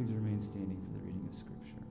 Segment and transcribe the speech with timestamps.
[0.00, 1.84] Please remain standing for the reading of Scripture.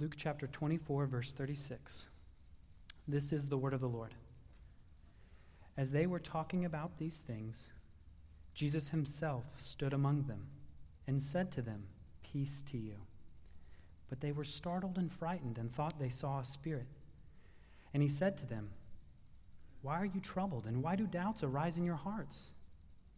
[0.00, 2.06] Luke chapter 24, verse 36.
[3.06, 4.14] This is the word of the Lord.
[5.76, 7.68] As they were talking about these things,
[8.54, 10.46] Jesus himself stood among them
[11.06, 11.82] and said to them,
[12.22, 12.94] Peace to you.
[14.08, 16.88] But they were startled and frightened and thought they saw a spirit.
[17.92, 18.70] And he said to them,
[19.82, 22.52] Why are you troubled, and why do doubts arise in your hearts?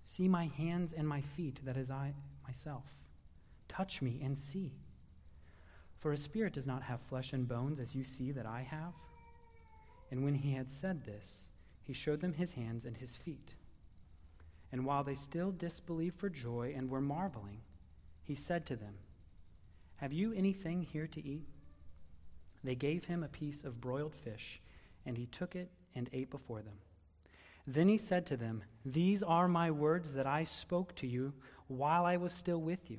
[0.05, 2.13] See my hands and my feet, that is I
[2.45, 2.87] myself.
[3.69, 4.73] Touch me and see.
[6.03, 8.93] For a spirit does not have flesh and bones, as you see that I have.
[10.11, 11.47] And when he had said this,
[11.85, 13.55] he showed them his hands and his feet.
[14.73, 17.61] And while they still disbelieved for joy and were marveling,
[18.25, 18.95] he said to them,
[19.99, 21.47] Have you anything here to eat?
[22.65, 24.61] They gave him a piece of broiled fish,
[25.07, 26.79] and he took it and ate before them.
[27.65, 31.33] Then he said to them, These are my words that I spoke to you
[31.69, 32.99] while I was still with you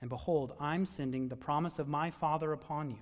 [0.00, 2.98] And behold, I'm sending the promise of my Father upon you.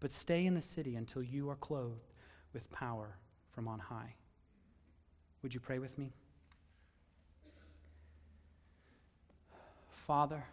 [0.00, 2.12] But stay in the city until you are clothed
[2.52, 3.16] with power
[3.52, 4.14] from on high.
[5.42, 6.12] Would you pray with me?
[10.06, 10.44] Father,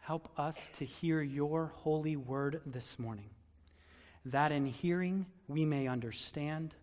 [0.00, 3.30] help us to hear your holy word this morning,
[4.26, 6.74] that in hearing we may understand,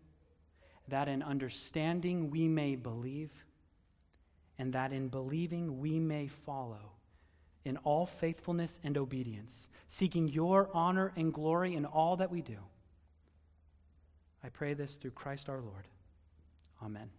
[0.87, 3.31] that in understanding we may believe,
[4.57, 6.91] and that in believing we may follow
[7.65, 12.57] in all faithfulness and obedience, seeking your honor and glory in all that we do.
[14.43, 15.87] I pray this through Christ our Lord.
[16.83, 17.09] Amen.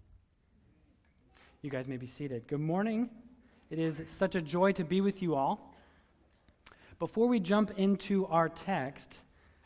[1.62, 2.48] You guys may be seated.
[2.48, 3.08] Good morning.
[3.70, 5.74] It is such a joy to be with you all.
[6.98, 9.20] Before we jump into our text,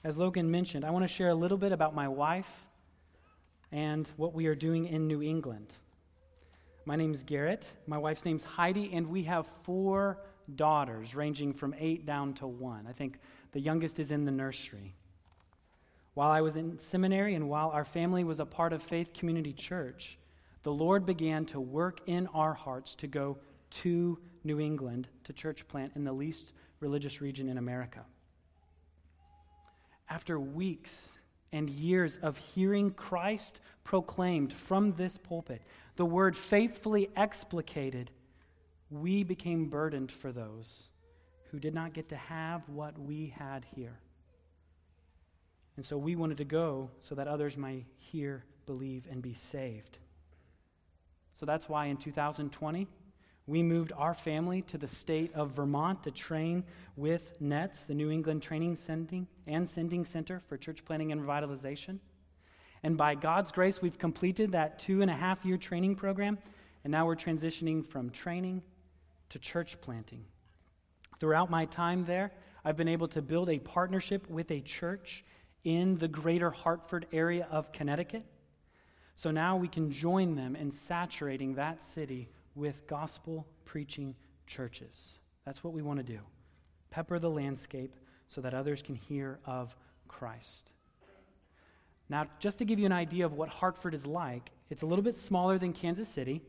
[0.05, 2.51] as Logan mentioned, I want to share a little bit about my wife
[3.73, 5.73] and what we are doing in New England.
[6.85, 7.69] My name's Garrett.
[7.87, 10.19] My wife's name's Heidi, and we have four
[10.55, 12.87] daughters, ranging from eight down to one.
[12.89, 13.19] I think
[13.53, 14.95] the youngest is in the nursery.
[16.15, 19.53] While I was in seminary and while our family was a part of Faith Community
[19.53, 20.19] Church,
[20.63, 23.39] the Lord began to work in our hearts to go
[23.71, 28.05] to New England to church plant in the least religious region in America.
[30.09, 31.11] After weeks
[31.53, 35.63] and years of hearing Christ proclaimed from this pulpit,
[35.97, 38.11] the word faithfully explicated
[38.91, 40.89] we became burdened for those
[41.51, 43.99] who did not get to have what we had here.
[45.77, 49.99] And so we wanted to go so that others might hear, believe, and be saved.
[51.33, 52.87] So that's why in 2020,
[53.47, 56.65] we moved our family to the state of Vermont to train
[56.97, 61.99] with NETS, the New England Training Sending and Sending Center for Church Planting and Revitalization.
[62.83, 66.39] And by God's grace, we've completed that two and a half year training program,
[66.85, 68.63] and now we're transitioning from training
[69.31, 70.25] to church planting.
[71.19, 72.33] Throughout my time there,
[72.65, 75.25] I've been able to build a partnership with a church
[75.65, 78.25] in the greater Hartford area of Connecticut.
[79.15, 84.15] So now we can join them in saturating that city with gospel preaching
[84.47, 85.15] churches.
[85.45, 86.19] That's what we want to do.
[86.91, 87.95] Pepper the landscape
[88.29, 89.75] so that others can hear of
[90.09, 90.73] Christ.
[92.09, 95.03] Now, just to give you an idea of what Hartford is like, it's a little
[95.03, 96.43] bit smaller than Kansas City.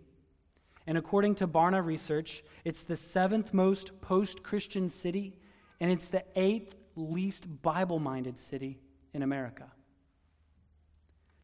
[0.87, 5.37] And according to Barna Research, it's the seventh most post Christian city,
[5.81, 8.79] and it's the eighth least Bible minded city
[9.13, 9.69] in America.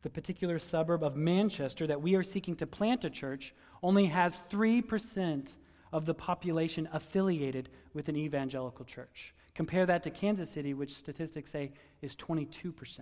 [0.01, 4.41] The particular suburb of Manchester that we are seeking to plant a church only has
[4.49, 5.55] 3%
[5.91, 9.33] of the population affiliated with an evangelical church.
[9.53, 13.01] Compare that to Kansas City, which statistics say is 22%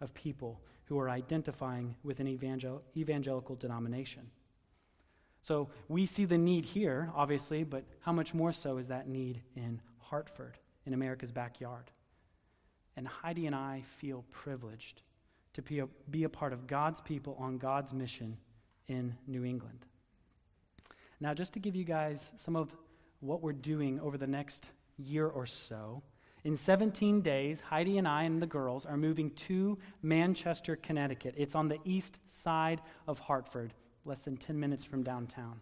[0.00, 4.30] of people who are identifying with an evangel- evangelical denomination.
[5.44, 9.42] So we see the need here, obviously, but how much more so is that need
[9.56, 10.56] in Hartford,
[10.86, 11.90] in America's backyard?
[12.96, 15.02] And Heidi and I feel privileged
[15.52, 18.38] to be a, be a part of God's people on God's mission
[18.88, 19.84] in New England.
[21.20, 22.74] Now, just to give you guys some of
[23.20, 26.02] what we're doing over the next year or so,
[26.44, 31.34] in 17 days, Heidi and I and the girls are moving to Manchester, Connecticut.
[31.36, 35.60] It's on the east side of Hartford less than 10 minutes from downtown.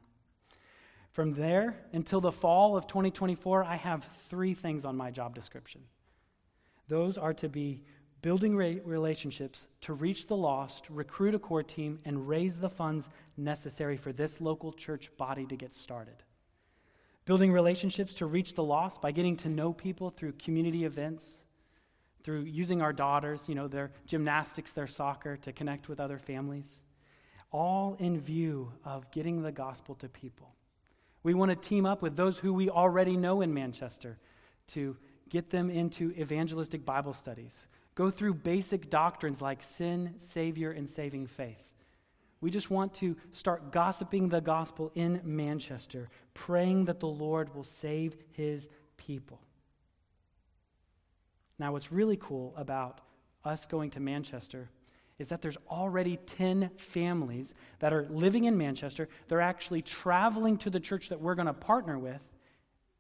[1.13, 5.83] From there until the fall of 2024, I have three things on my job description.
[6.89, 7.83] Those are to be
[8.23, 13.97] building relationships to reach the lost, recruit a core team, and raise the funds necessary
[13.97, 16.23] for this local church body to get started.
[17.25, 21.39] Building relationships to reach the lost by getting to know people through community events,
[22.23, 26.81] through using our daughters, you know, their gymnastics, their soccer, to connect with other families
[27.53, 30.55] all in view of getting the gospel to people.
[31.23, 34.19] We want to team up with those who we already know in Manchester
[34.69, 34.97] to
[35.29, 41.27] get them into evangelistic Bible studies, go through basic doctrines like sin, Savior, and saving
[41.27, 41.63] faith.
[42.41, 47.65] We just want to start gossiping the gospel in Manchester, praying that the Lord will
[47.65, 49.41] save his people.
[51.59, 53.01] Now, what's really cool about
[53.45, 54.69] us going to Manchester
[55.23, 59.09] is that there's already 10 families that are living in Manchester.
[59.29, 62.21] They're actually traveling to the church that we're going to partner with,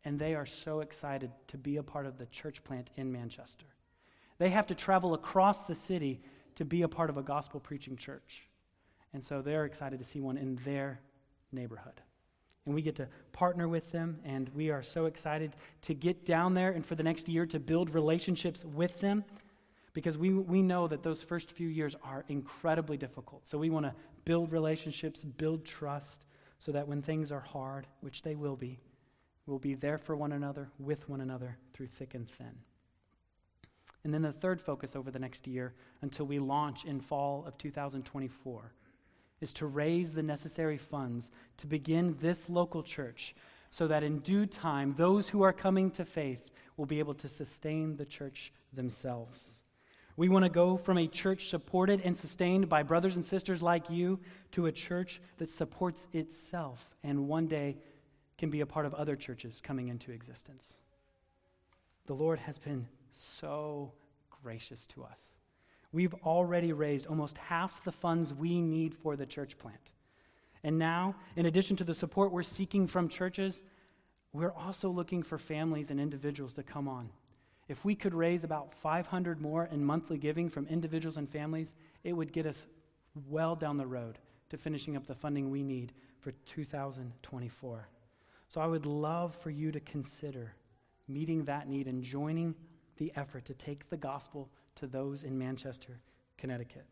[0.04, 3.66] and they are so excited to be a part of the church plant in Manchester.
[4.38, 6.20] They have to travel across the city
[6.54, 8.44] to be a part of a gospel preaching church.
[9.12, 11.00] And so they're excited to see one in their
[11.50, 12.00] neighborhood.
[12.66, 16.54] And we get to partner with them, and we are so excited to get down
[16.54, 19.24] there and for the next year to build relationships with them
[19.94, 23.46] because we, we know that those first few years are incredibly difficult.
[23.46, 23.94] So we want to
[24.24, 26.24] build relationships, build trust,
[26.58, 28.78] so that when things are hard, which they will be,
[29.46, 32.54] we'll be there for one another, with one another, through thick and thin.
[34.04, 37.58] And then the third focus over the next year, until we launch in fall of
[37.58, 38.72] 2024,
[39.40, 43.34] is to raise the necessary funds to begin this local church
[43.70, 47.28] so that in due time, those who are coming to faith will be able to
[47.28, 49.58] sustain the church themselves.
[50.16, 53.88] We want to go from a church supported and sustained by brothers and sisters like
[53.88, 54.20] you
[54.52, 57.76] to a church that supports itself and one day
[58.36, 60.76] can be a part of other churches coming into existence.
[62.06, 63.92] The Lord has been so
[64.42, 65.34] gracious to us.
[65.92, 69.92] We've already raised almost half the funds we need for the church plant.
[70.64, 73.62] And now, in addition to the support we're seeking from churches,
[74.32, 77.10] we're also looking for families and individuals to come on
[77.68, 81.74] if we could raise about 500 more in monthly giving from individuals and families,
[82.04, 82.66] it would get us
[83.28, 84.18] well down the road
[84.50, 87.88] to finishing up the funding we need for 2024.
[88.48, 90.52] So I would love for you to consider
[91.08, 92.54] meeting that need and joining
[92.98, 95.98] the effort to take the gospel to those in Manchester,
[96.36, 96.84] Connecticut.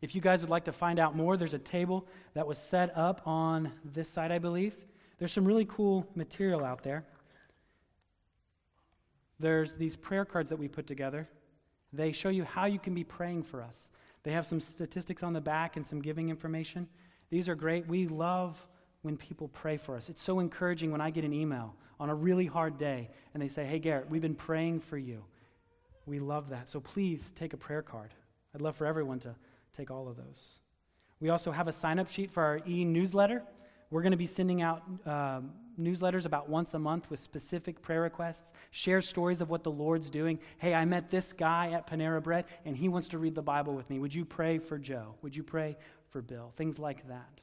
[0.00, 2.96] If you guys would like to find out more, there's a table that was set
[2.96, 4.76] up on this side, I believe.
[5.18, 7.04] There's some really cool material out there.
[9.40, 11.28] There's these prayer cards that we put together.
[11.92, 13.88] They show you how you can be praying for us.
[14.22, 16.86] They have some statistics on the back and some giving information.
[17.30, 17.86] These are great.
[17.86, 18.58] We love
[19.02, 20.08] when people pray for us.
[20.08, 23.48] It's so encouraging when I get an email on a really hard day and they
[23.48, 25.24] say, Hey, Garrett, we've been praying for you.
[26.06, 26.68] We love that.
[26.68, 28.14] So please take a prayer card.
[28.54, 29.34] I'd love for everyone to
[29.72, 30.54] take all of those.
[31.20, 33.42] We also have a sign up sheet for our e newsletter.
[33.90, 35.40] We're going to be sending out uh,
[35.78, 40.10] newsletters about once a month with specific prayer requests, share stories of what the Lord's
[40.10, 40.38] doing.
[40.58, 43.74] Hey, I met this guy at Panera Bread, and he wants to read the Bible
[43.74, 43.98] with me.
[43.98, 45.14] Would you pray for Joe?
[45.22, 45.76] Would you pray
[46.08, 46.52] for Bill?
[46.56, 47.40] Things like that.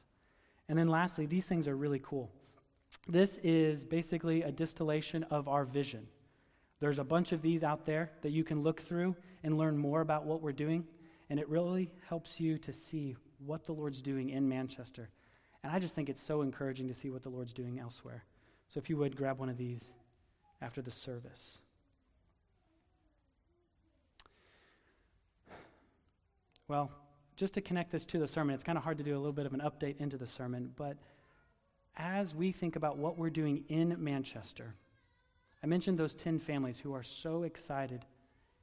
[0.68, 2.30] And then lastly, these things are really cool.
[3.08, 6.06] This is basically a distillation of our vision.
[6.80, 10.00] There's a bunch of these out there that you can look through and learn more
[10.00, 10.84] about what we're doing,
[11.30, 15.08] and it really helps you to see what the Lord's doing in Manchester
[15.62, 18.24] and I just think it's so encouraging to see what the Lord's doing elsewhere.
[18.68, 19.92] So if you would grab one of these
[20.60, 21.58] after the service.
[26.68, 26.90] Well,
[27.36, 29.32] just to connect this to the sermon, it's kind of hard to do a little
[29.32, 30.96] bit of an update into the sermon, but
[31.96, 34.74] as we think about what we're doing in Manchester,
[35.62, 38.04] I mentioned those 10 families who are so excited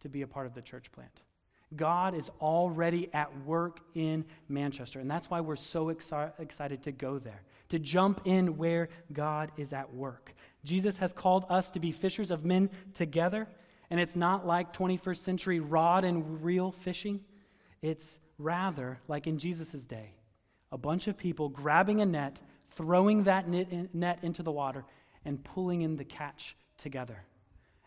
[0.01, 1.21] to be a part of the church plant.
[1.75, 4.99] God is already at work in Manchester.
[4.99, 9.51] And that's why we're so exci- excited to go there, to jump in where God
[9.57, 10.33] is at work.
[10.63, 13.47] Jesus has called us to be fishers of men together.
[13.89, 17.19] And it's not like 21st century rod and reel fishing,
[17.81, 20.13] it's rather like in Jesus' day
[20.73, 22.39] a bunch of people grabbing a net,
[22.71, 24.83] throwing that net net into the water,
[25.23, 27.23] and pulling in the catch together.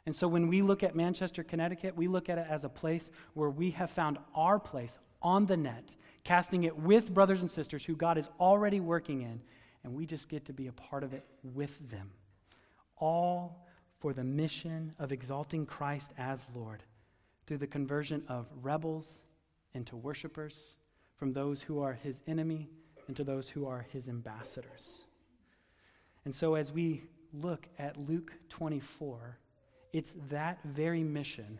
[0.07, 3.11] And so when we look at Manchester, Connecticut, we look at it as a place
[3.35, 7.85] where we have found our place on the net, casting it with brothers and sisters
[7.85, 9.41] who God is already working in,
[9.83, 12.11] and we just get to be a part of it with them.
[12.97, 13.67] All
[13.99, 16.85] for the mission of exalting Christ as Lord
[17.47, 19.21] through the conversion of rebels
[19.75, 20.75] into worshipers,
[21.17, 22.69] from those who are his enemy
[23.09, 25.03] into those who are his ambassadors.
[26.25, 29.39] And so as we look at Luke 24,
[29.97, 31.59] it's that very mission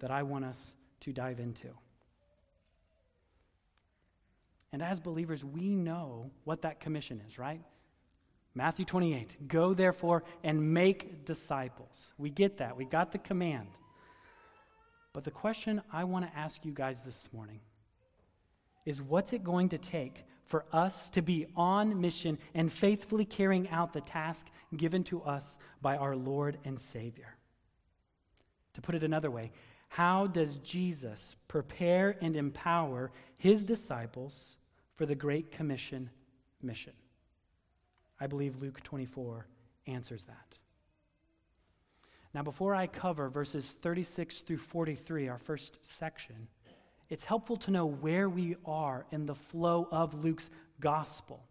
[0.00, 1.68] that I want us to dive into.
[4.72, 7.62] And as believers, we know what that commission is, right?
[8.56, 12.10] Matthew 28 Go therefore and make disciples.
[12.18, 12.76] We get that.
[12.76, 13.68] We got the command.
[15.12, 17.60] But the question I want to ask you guys this morning
[18.84, 23.68] is what's it going to take for us to be on mission and faithfully carrying
[23.70, 27.35] out the task given to us by our Lord and Savior?
[28.76, 29.52] To put it another way,
[29.88, 34.58] how does Jesus prepare and empower his disciples
[34.96, 36.10] for the Great Commission
[36.60, 36.92] mission?
[38.20, 39.46] I believe Luke 24
[39.86, 40.58] answers that.
[42.34, 46.46] Now, before I cover verses 36 through 43, our first section,
[47.08, 51.45] it's helpful to know where we are in the flow of Luke's gospel.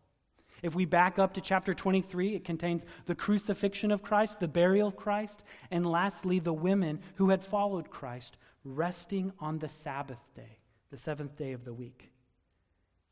[0.66, 4.88] If we back up to chapter 23, it contains the crucifixion of Christ, the burial
[4.88, 10.58] of Christ, and lastly, the women who had followed Christ resting on the Sabbath day,
[10.90, 12.10] the seventh day of the week.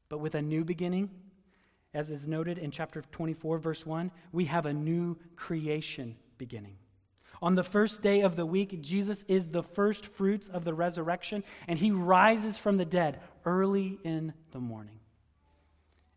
[0.10, 1.12] But with a new beginning,
[1.94, 6.78] as is noted in chapter 24, verse 1, we have a new creation beginning.
[7.40, 11.44] On the first day of the week, Jesus is the first fruits of the resurrection,
[11.68, 15.02] and he rises from the dead early in the morning.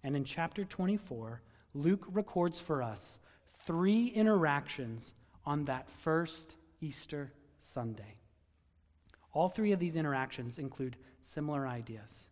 [0.07, 1.43] And in chapter 24,
[1.75, 3.19] Luke records for us
[3.67, 8.21] three interactions on that first Easter Sunday.
[9.33, 12.29] All three of these interactions include similar ideas.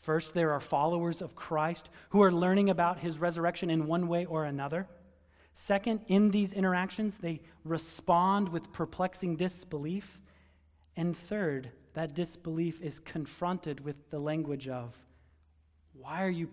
[0.00, 4.24] First, there are followers of Christ who are learning about his resurrection in one way
[4.24, 4.86] or another.
[5.52, 10.18] Second, in these interactions, they respond with perplexing disbelief.
[10.96, 14.96] And third, that disbelief is confronted with the language of,
[16.00, 16.48] Why are you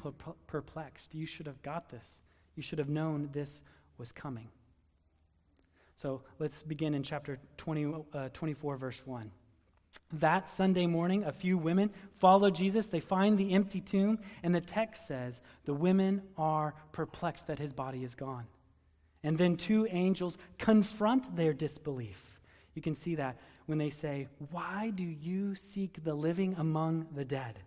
[0.48, 1.14] perplexed?
[1.14, 2.20] You should have got this.
[2.56, 3.62] You should have known this
[3.98, 4.50] was coming.
[5.98, 9.32] So let's begin in chapter 20, uh, 24, verse 1.
[10.14, 12.88] That Sunday morning, a few women follow Jesus.
[12.88, 17.74] They find the empty tomb, and the text says the women are perplexed that his
[17.74, 18.46] body is gone.
[19.24, 22.40] And then two angels confront their disbelief.
[22.76, 27.26] You can see that when they say, Why do you seek the living among the
[27.26, 27.60] dead?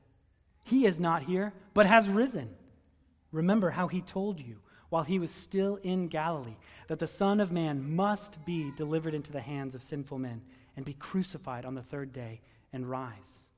[0.68, 2.50] He is not here, but has risen.
[3.32, 4.56] Remember how he told you
[4.90, 6.56] while he was still in Galilee
[6.88, 10.42] that the Son of Man must be delivered into the hands of sinful men
[10.76, 12.42] and be crucified on the third day
[12.75, 13.48] and rise.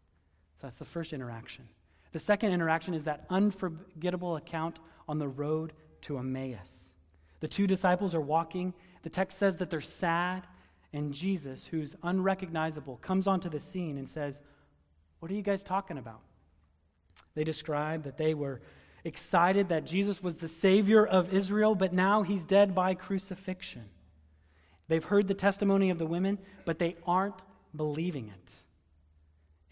[0.61, 1.67] So that's the first interaction.
[2.13, 6.75] The second interaction is that unforgettable account on the road to Emmaus.
[7.41, 8.73] The two disciples are walking.
[9.03, 10.47] The text says that they're sad,
[10.93, 14.43] and Jesus, who's unrecognizable, comes onto the scene and says,
[15.19, 16.21] What are you guys talking about?
[17.35, 18.61] They describe that they were
[19.05, 23.85] excited that Jesus was the Savior of Israel, but now he's dead by crucifixion.
[24.89, 27.43] They've heard the testimony of the women, but they aren't
[27.77, 28.53] believing it.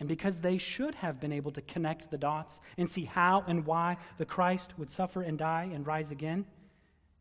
[0.01, 3.67] And because they should have been able to connect the dots and see how and
[3.67, 6.47] why the Christ would suffer and die and rise again,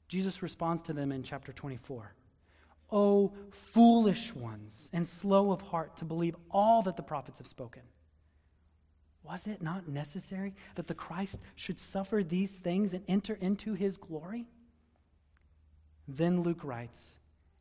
[0.07, 2.13] Jesus responds to them in chapter 24.
[2.91, 7.81] O foolish ones and slow of heart to believe all that the prophets have spoken.
[9.27, 13.97] Was it not necessary that the Christ should suffer these things and enter into his
[13.97, 14.45] glory?
[16.07, 17.17] Then Luke writes,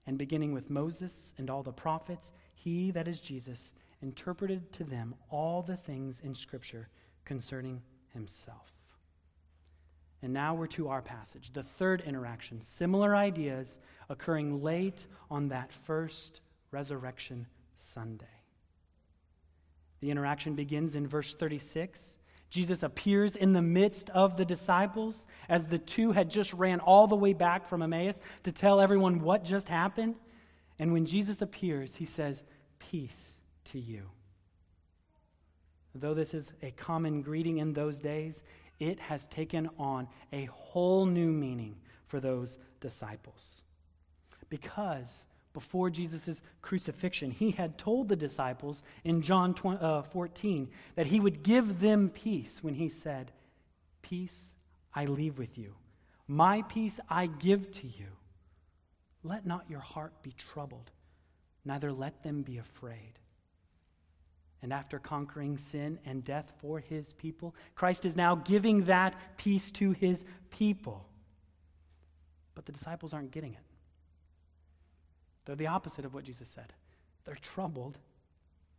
[0.06, 5.14] and beginning with Moses and all the prophets, he, that is Jesus, interpreted to them
[5.30, 6.88] all the things in Scripture
[7.25, 7.82] concerning
[8.12, 8.70] himself.
[10.23, 12.61] And now we're to our passage, the third interaction.
[12.61, 18.26] Similar ideas occurring late on that first resurrection Sunday.
[20.00, 22.18] The interaction begins in verse 36.
[22.48, 27.06] Jesus appears in the midst of the disciples as the two had just ran all
[27.06, 30.14] the way back from Emmaus to tell everyone what just happened.
[30.78, 32.44] And when Jesus appears, he says,
[32.78, 34.02] Peace to you.
[35.94, 38.44] Though this is a common greeting in those days,
[38.78, 41.76] it has taken on a whole new meaning
[42.06, 43.62] for those disciples.
[44.48, 45.24] Because
[45.56, 51.42] before Jesus' crucifixion, he had told the disciples in John uh, 14 that he would
[51.42, 53.32] give them peace when he said,
[54.02, 54.54] Peace
[54.94, 55.72] I leave with you.
[56.28, 58.08] My peace I give to you.
[59.25, 60.90] Let not your heart be troubled,
[61.64, 63.18] neither let them be afraid.
[64.60, 69.70] And after conquering sin and death for his people, Christ is now giving that peace
[69.72, 71.08] to his people.
[72.54, 73.65] But the disciples aren't getting it.
[75.46, 76.74] They're the opposite of what Jesus said.
[77.24, 77.98] They're troubled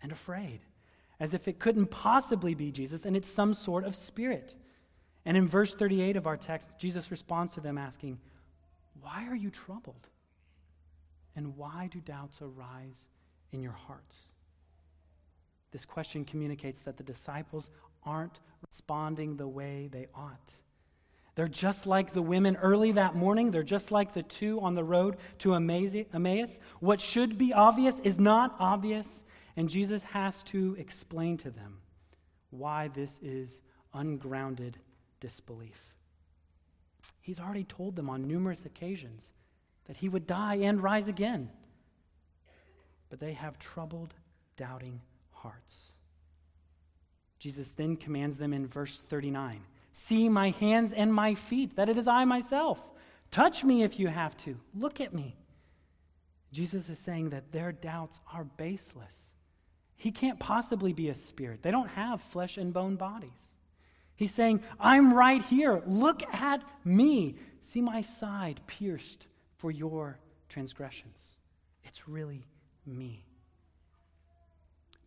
[0.04, 0.60] and afraid,
[1.20, 4.56] as if it couldn't possibly be Jesus and it's some sort of spirit.
[5.26, 8.20] And in verse 38 of our text, Jesus responds to them asking,
[9.02, 10.08] Why are you troubled?
[11.36, 13.08] And why do doubts arise
[13.52, 14.18] in your hearts?
[15.72, 17.72] This question communicates that the disciples
[18.04, 20.52] aren't responding the way they ought.
[21.38, 23.52] They're just like the women early that morning.
[23.52, 26.60] They're just like the two on the road to Emmaus.
[26.80, 29.24] What should be obvious is not obvious,
[29.56, 31.78] and Jesus has to explain to them
[32.50, 33.62] why this is
[33.94, 34.80] ungrounded
[35.20, 35.80] disbelief.
[37.22, 39.32] He's already told them on numerous occasions
[39.86, 41.52] that he would die and rise again.
[43.12, 44.16] But they have troubled,
[44.56, 45.90] doubting hearts.
[47.38, 51.98] Jesus then commands them in verse 39 See my hands and my feet, that it
[51.98, 52.80] is I myself.
[53.32, 54.58] Touch me if you have to.
[54.76, 55.36] Look at me.
[56.52, 59.32] Jesus is saying that their doubts are baseless.
[59.96, 63.56] He can't possibly be a spirit, they don't have flesh and bone bodies.
[64.16, 65.84] He's saying, I'm right here.
[65.86, 67.36] Look at me.
[67.62, 69.28] See my side pierced
[69.58, 70.18] for your
[70.50, 71.36] transgressions.
[71.84, 72.48] It's really
[72.84, 73.24] me.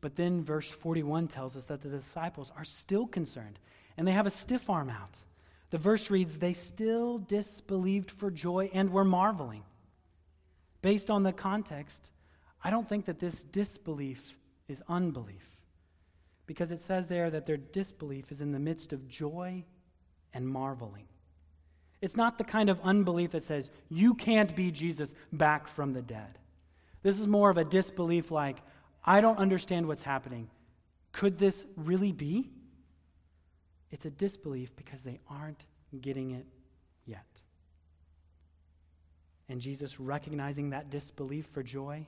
[0.00, 3.58] But then verse 41 tells us that the disciples are still concerned
[4.00, 5.14] and they have a stiff arm out.
[5.68, 9.62] The verse reads, They still disbelieved for joy and were marveling.
[10.80, 12.10] Based on the context,
[12.64, 14.38] I don't think that this disbelief
[14.68, 15.46] is unbelief
[16.46, 19.62] because it says there that their disbelief is in the midst of joy
[20.32, 21.04] and marveling.
[22.00, 26.00] It's not the kind of unbelief that says, you can't be Jesus back from the
[26.00, 26.38] dead.
[27.02, 28.62] This is more of a disbelief like,
[29.04, 30.48] I don't understand what's happening.
[31.12, 32.50] Could this really be?
[33.90, 35.64] It's a disbelief because they aren't
[36.00, 36.46] getting it
[37.06, 37.26] yet.
[39.48, 42.06] And Jesus, recognizing that disbelief for joy,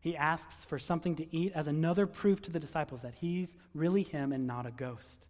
[0.00, 4.02] he asks for something to eat as another proof to the disciples that he's really
[4.02, 5.26] him and not a ghost.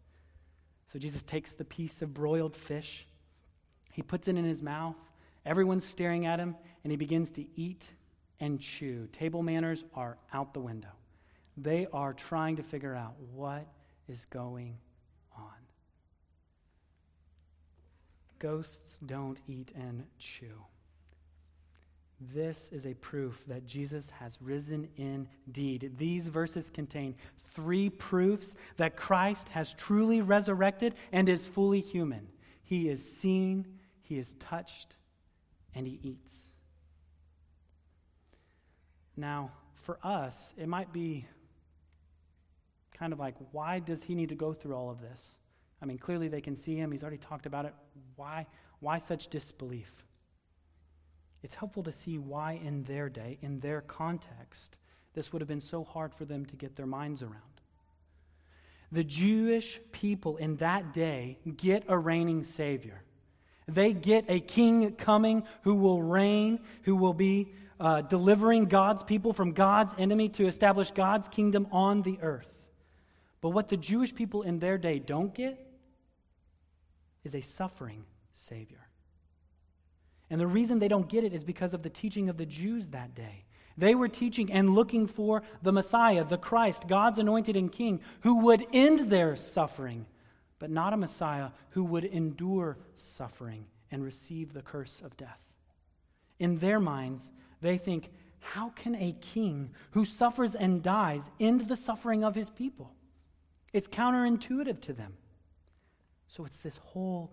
[0.88, 3.06] So Jesus takes the piece of broiled fish,
[3.92, 4.96] he puts it in his mouth.
[5.46, 7.84] Everyone's staring at him, and he begins to eat
[8.40, 9.08] and chew.
[9.12, 10.92] Table manners are out the window.
[11.56, 13.66] They are trying to figure out what
[14.08, 14.76] is going
[15.34, 15.44] on.
[18.38, 20.46] Ghosts don't eat and chew.
[22.34, 25.92] This is a proof that Jesus has risen indeed.
[25.98, 27.14] These verses contain
[27.52, 32.26] three proofs that Christ has truly resurrected and is fully human.
[32.62, 33.66] He is seen,
[34.02, 34.94] he is touched,
[35.74, 36.46] and he eats.
[39.16, 39.50] Now,
[39.82, 41.26] for us, it might be
[42.98, 45.34] kind of like, why does he need to go through all of this?
[45.82, 46.90] I mean, clearly they can see him.
[46.90, 47.74] He's already talked about it.
[48.16, 48.46] Why,
[48.80, 50.06] why such disbelief?
[51.46, 54.78] it's helpful to see why, in their day, in their context,
[55.14, 57.36] this would have been so hard for them to get their minds around.
[58.90, 63.00] The Jewish people in that day get a reigning Savior.
[63.68, 69.32] They get a king coming who will reign, who will be uh, delivering God's people
[69.32, 72.52] from God's enemy to establish God's kingdom on the earth.
[73.40, 75.65] But what the Jewish people in their day don't get
[77.26, 78.88] is a suffering Savior.
[80.30, 82.86] And the reason they don't get it is because of the teaching of the Jews
[82.88, 83.44] that day.
[83.76, 88.38] They were teaching and looking for the Messiah, the Christ, God's anointed and king, who
[88.38, 90.06] would end their suffering,
[90.58, 95.40] but not a Messiah who would endure suffering and receive the curse of death.
[96.38, 101.76] In their minds, they think, how can a king who suffers and dies end the
[101.76, 102.94] suffering of his people?
[103.72, 105.14] It's counterintuitive to them.
[106.26, 107.32] So it's this whole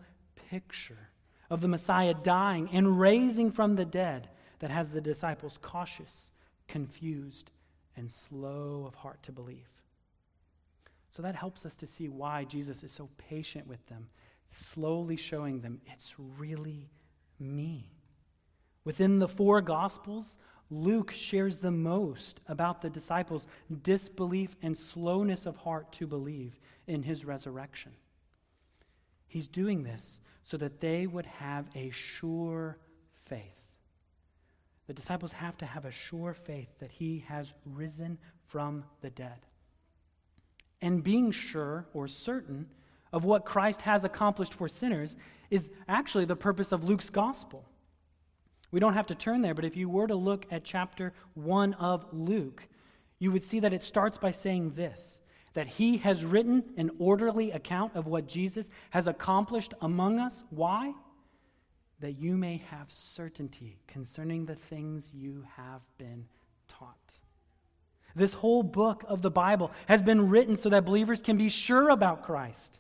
[0.50, 1.10] picture
[1.50, 4.30] of the Messiah dying and raising from the dead
[4.60, 6.32] that has the disciples cautious,
[6.68, 7.52] confused,
[7.96, 9.70] and slow of heart to believe.
[11.12, 14.08] So that helps us to see why Jesus is so patient with them,
[14.50, 16.90] slowly showing them it's really
[17.40, 17.92] me.
[18.84, 20.38] Within the four Gospels,
[20.70, 23.48] Luke shares the most about the disciples'
[23.84, 27.92] disbelief and slowness of heart to believe in his resurrection.
[29.34, 32.78] He's doing this so that they would have a sure
[33.26, 33.64] faith.
[34.86, 39.40] The disciples have to have a sure faith that he has risen from the dead.
[40.84, 42.68] And being sure or certain
[43.12, 45.16] of what Christ has accomplished for sinners
[45.50, 47.66] is actually the purpose of Luke's gospel.
[48.70, 51.74] We don't have to turn there, but if you were to look at chapter 1
[51.74, 52.68] of Luke,
[53.18, 55.22] you would see that it starts by saying this
[55.54, 60.44] that he has written an orderly account of what Jesus has accomplished among us.
[60.50, 60.94] Why?
[62.00, 66.26] That you may have certainty concerning the things you have been
[66.68, 66.98] taught.
[68.16, 71.90] This whole book of the Bible has been written so that believers can be sure
[71.90, 72.80] about Christ.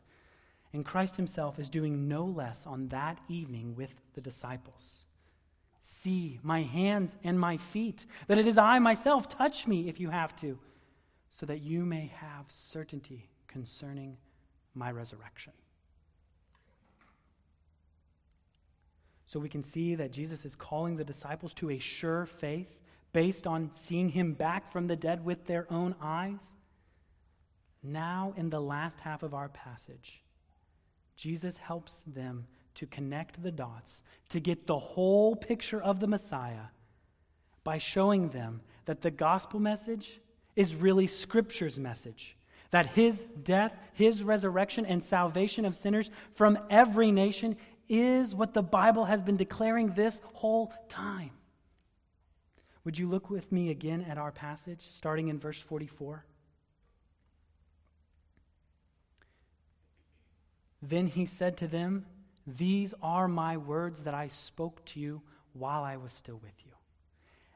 [0.73, 5.05] And Christ himself is doing no less on that evening with the disciples.
[5.81, 9.27] See my hands and my feet, that it is I myself.
[9.27, 10.57] Touch me if you have to
[11.35, 14.15] so that you may have certainty concerning
[14.75, 15.51] my resurrection.
[19.25, 22.77] So we can see that Jesus is calling the disciples to a sure faith
[23.13, 26.53] based on seeing him back from the dead with their own eyes.
[27.81, 30.21] Now, in the last half of our passage,
[31.15, 36.67] Jesus helps them to connect the dots, to get the whole picture of the Messiah
[37.63, 40.19] by showing them that the gospel message
[40.55, 42.35] is really Scripture's message
[42.71, 47.55] that his death, his resurrection, and salvation of sinners from every nation
[47.87, 51.29] is what the Bible has been declaring this whole time.
[52.83, 56.25] Would you look with me again at our passage, starting in verse 44?
[60.81, 62.07] Then he said to them,
[62.47, 65.21] These are my words that I spoke to you
[65.53, 66.73] while I was still with you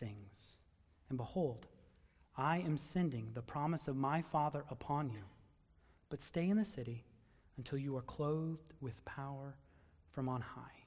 [0.00, 0.56] things.
[1.08, 1.66] And behold,
[2.36, 5.24] I am sending the promise of my Father upon you.
[6.08, 7.04] But stay in the city
[7.56, 9.56] until you are clothed with power
[10.10, 10.82] from on high.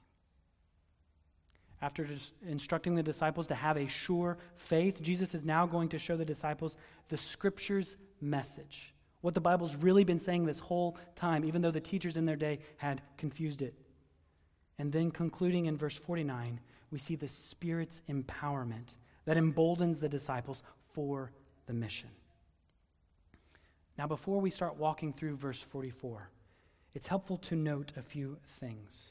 [1.82, 2.06] After
[2.46, 6.24] instructing the disciples to have a sure faith, Jesus is now going to show the
[6.24, 6.76] disciples
[7.08, 8.94] the Scripture's message.
[9.20, 12.36] What the Bible's really been saying this whole time, even though the teachers in their
[12.36, 13.74] day had confused it.
[14.78, 20.62] And then concluding in verse 49, we see the Spirit's empowerment that emboldens the disciples
[20.92, 21.32] for
[21.66, 22.10] the mission.
[23.98, 26.28] Now, before we start walking through verse 44,
[26.94, 29.10] it's helpful to note a few things.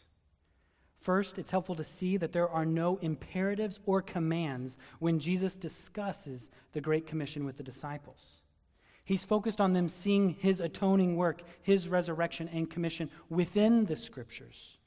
[1.02, 6.50] First, it's helpful to see that there are no imperatives or commands when Jesus discusses
[6.74, 8.42] the Great Commission with the disciples.
[9.04, 14.80] He's focused on them seeing his atoning work, his resurrection, and commission within the scriptures.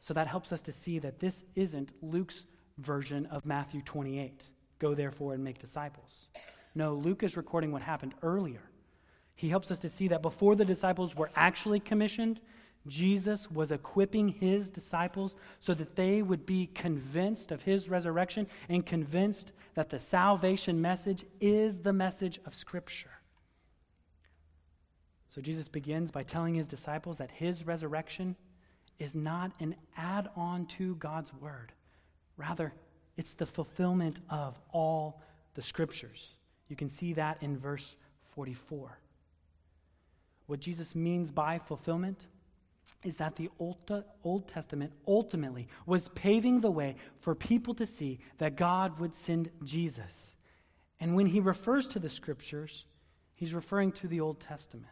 [0.00, 2.46] So that helps us to see that this isn't Luke's
[2.78, 6.28] version of Matthew 28 Go therefore and make disciples.
[6.74, 8.60] No, Luke is recording what happened earlier.
[9.34, 12.40] He helps us to see that before the disciples were actually commissioned,
[12.86, 18.86] Jesus was equipping his disciples so that they would be convinced of his resurrection and
[18.86, 23.10] convinced that the salvation message is the message of Scripture.
[25.28, 28.36] So Jesus begins by telling his disciples that his resurrection
[28.98, 31.72] is not an add on to God's word.
[32.36, 32.72] Rather,
[33.16, 35.22] it's the fulfillment of all
[35.54, 36.30] the scriptures.
[36.68, 37.96] You can see that in verse
[38.34, 38.98] 44.
[40.46, 42.26] What Jesus means by fulfillment
[43.02, 48.56] is that the Old Testament ultimately was paving the way for people to see that
[48.56, 50.36] God would send Jesus.
[51.00, 52.86] And when he refers to the scriptures,
[53.34, 54.86] he's referring to the Old Testament.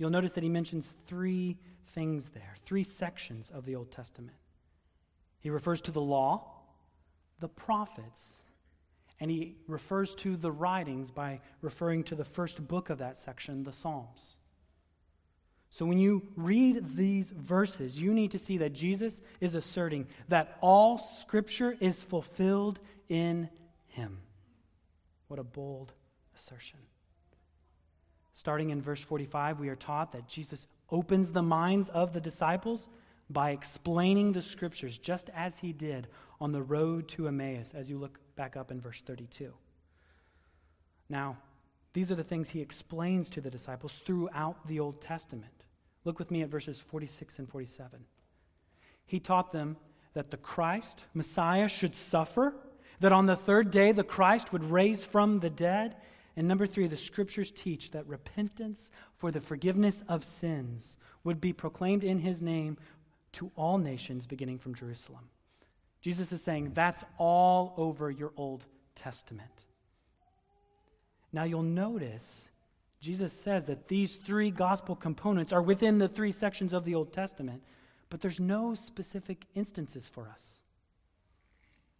[0.00, 1.58] You'll notice that he mentions three
[1.88, 4.38] things there, three sections of the Old Testament.
[5.40, 6.52] He refers to the law,
[7.38, 8.40] the prophets,
[9.20, 13.62] and he refers to the writings by referring to the first book of that section,
[13.62, 14.38] the Psalms.
[15.68, 20.56] So when you read these verses, you need to see that Jesus is asserting that
[20.62, 23.50] all scripture is fulfilled in
[23.88, 24.22] him.
[25.28, 25.92] What a bold
[26.34, 26.78] assertion.
[28.32, 32.88] Starting in verse 45, we are taught that Jesus opens the minds of the disciples
[33.28, 36.08] by explaining the scriptures, just as he did
[36.40, 39.52] on the road to Emmaus, as you look back up in verse 32.
[41.08, 41.36] Now,
[41.92, 45.64] these are the things he explains to the disciples throughout the Old Testament.
[46.04, 48.00] Look with me at verses 46 and 47.
[49.06, 49.76] He taught them
[50.14, 52.54] that the Christ, Messiah, should suffer,
[53.00, 55.96] that on the third day the Christ would raise from the dead,
[56.36, 61.52] And number three, the scriptures teach that repentance for the forgiveness of sins would be
[61.52, 62.76] proclaimed in his name
[63.32, 65.28] to all nations, beginning from Jerusalem.
[66.00, 68.64] Jesus is saying that's all over your Old
[68.94, 69.50] Testament.
[71.32, 72.46] Now you'll notice
[73.00, 77.12] Jesus says that these three gospel components are within the three sections of the Old
[77.12, 77.62] Testament,
[78.08, 80.58] but there's no specific instances for us.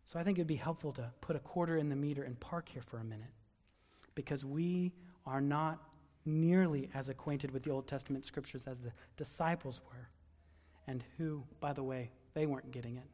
[0.04, 2.68] So I think it'd be helpful to put a quarter in the meter and park
[2.68, 3.30] here for a minute
[4.14, 4.92] because we
[5.26, 5.78] are not
[6.24, 10.08] nearly as acquainted with the Old Testament scriptures as the disciples were,
[10.86, 13.06] and who, by the way, they weren't getting it.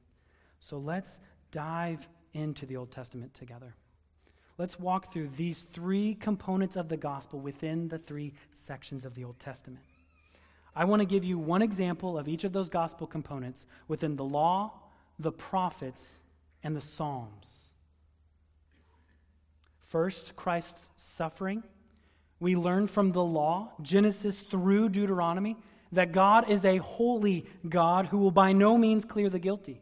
[0.61, 3.75] So let's dive into the Old Testament together.
[4.59, 9.25] Let's walk through these three components of the gospel within the three sections of the
[9.25, 9.85] Old Testament.
[10.75, 14.25] I want to give you one example of each of those gospel components within the
[14.25, 14.73] law,
[15.19, 16.21] the prophets,
[16.63, 17.71] and the Psalms.
[19.97, 21.63] First, Christ's suffering.
[22.39, 25.57] We learn from the law, Genesis through Deuteronomy,
[25.91, 29.81] that God is a holy God who will by no means clear the guilty.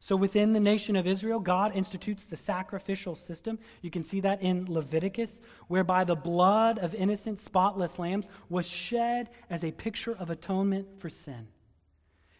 [0.00, 3.60] So, within the nation of Israel, God institutes the sacrificial system.
[3.82, 9.30] You can see that in Leviticus, whereby the blood of innocent, spotless lambs was shed
[9.48, 11.46] as a picture of atonement for sin.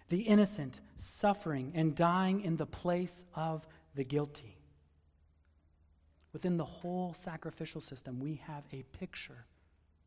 [0.08, 4.53] The innocent suffering and dying in the place of the guilty.
[6.34, 9.46] Within the whole sacrificial system, we have a picture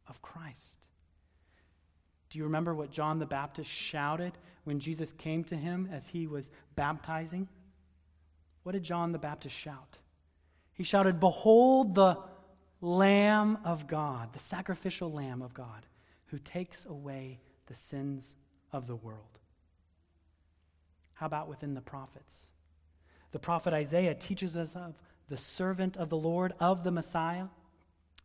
[0.08, 0.78] of Christ.
[2.30, 4.34] Do you remember what John the Baptist shouted
[4.66, 7.48] when Jesus came to him as he was baptizing?
[8.63, 9.98] What did John the Baptist shout?
[10.74, 12.18] He shouted, Behold the
[12.82, 15.86] Lamb of God, the sacrificial Lamb of God,
[16.26, 18.36] who takes away the sins
[18.74, 19.40] of the world.
[21.13, 22.48] How about within the prophets?
[23.32, 24.94] The prophet Isaiah teaches us of
[25.30, 27.46] the servant of the Lord, of the Messiah.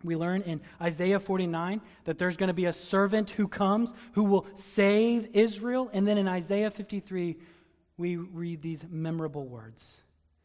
[0.04, 4.24] We learn in Isaiah 49 that there's going to be a servant who comes who
[4.24, 5.90] will save Israel.
[5.92, 7.36] And then in Isaiah 53,
[7.96, 9.98] we read these memorable words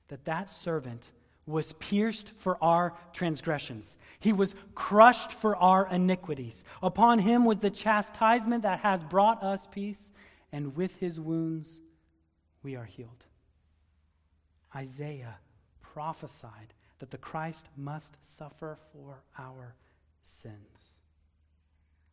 [0.09, 1.11] that that servant
[1.45, 3.97] was pierced for our transgressions.
[4.19, 6.65] He was crushed for our iniquities.
[6.83, 10.11] Upon him was the chastisement that has brought us peace,
[10.51, 11.79] and with his wounds
[12.63, 13.23] we are healed.
[14.75, 15.37] Isaiah
[15.97, 19.73] prophesied that the Christ must suffer for our
[20.21, 20.53] sins.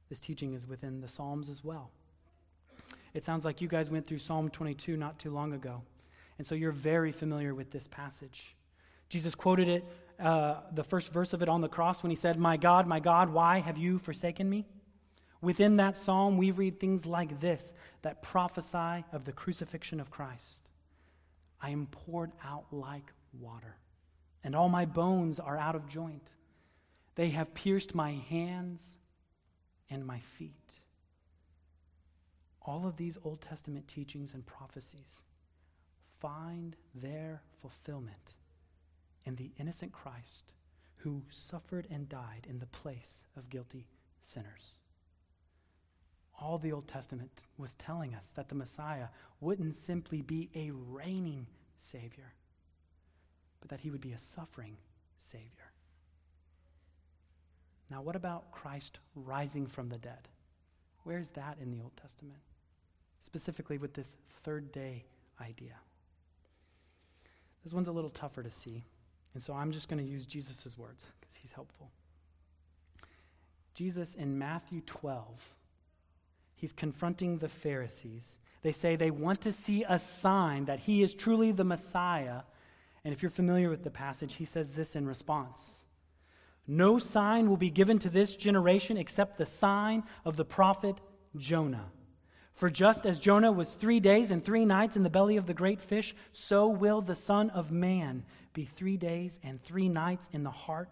[0.09, 1.91] This teaching is within the Psalms as well.
[3.13, 5.83] It sounds like you guys went through Psalm 22 not too long ago,
[6.39, 8.57] and so you're very familiar with this passage.
[9.11, 9.85] Jesus quoted it,
[10.19, 13.01] uh, the first verse of it on the cross when he said, My God, my
[13.01, 14.65] God, why have you forsaken me?
[15.43, 20.71] Within that psalm, we read things like this that prophesy of the crucifixion of Christ.
[21.61, 23.77] I am poured out like water
[24.45, 26.33] and all my bones are out of joint.
[27.15, 28.83] They have pierced my hands
[29.89, 30.53] and my feet.
[32.63, 35.23] All of these Old Testament teachings and prophecies
[36.21, 38.35] find their fulfillment
[39.25, 40.53] in the innocent Christ
[40.97, 43.87] who suffered and died in the place of guilty
[44.21, 44.79] sinners.
[46.41, 49.09] All the Old Testament was telling us that the Messiah
[49.41, 52.35] wouldn't simply be a reigning Savior
[53.65, 54.77] but that he would be a suffering
[55.17, 55.73] Savior.
[57.91, 60.29] Now, what about Christ rising from the dead?
[61.05, 62.41] Where's that in the Old Testament?
[63.21, 65.07] Specifically with this third day
[65.41, 65.77] idea.
[67.63, 68.85] This one's a little tougher to see,
[69.33, 71.91] and so I'm just going to use Jesus' words because he's helpful.
[73.73, 75.27] Jesus in Matthew 12,
[76.55, 78.37] he's confronting the Pharisees.
[78.61, 82.43] They say they want to see a sign that he is truly the Messiah,
[83.05, 85.85] and if you're familiar with the passage, he says this in response
[86.67, 90.97] No sign will be given to this generation except the sign of the prophet
[91.37, 91.91] Jonah.
[92.55, 95.55] For just as Jonah was three days and three nights in the belly of the
[95.55, 100.45] great fish, so will the Son of Man be three days and three nights in
[100.45, 100.89] the heart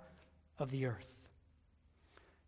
[0.58, 1.21] of the earth.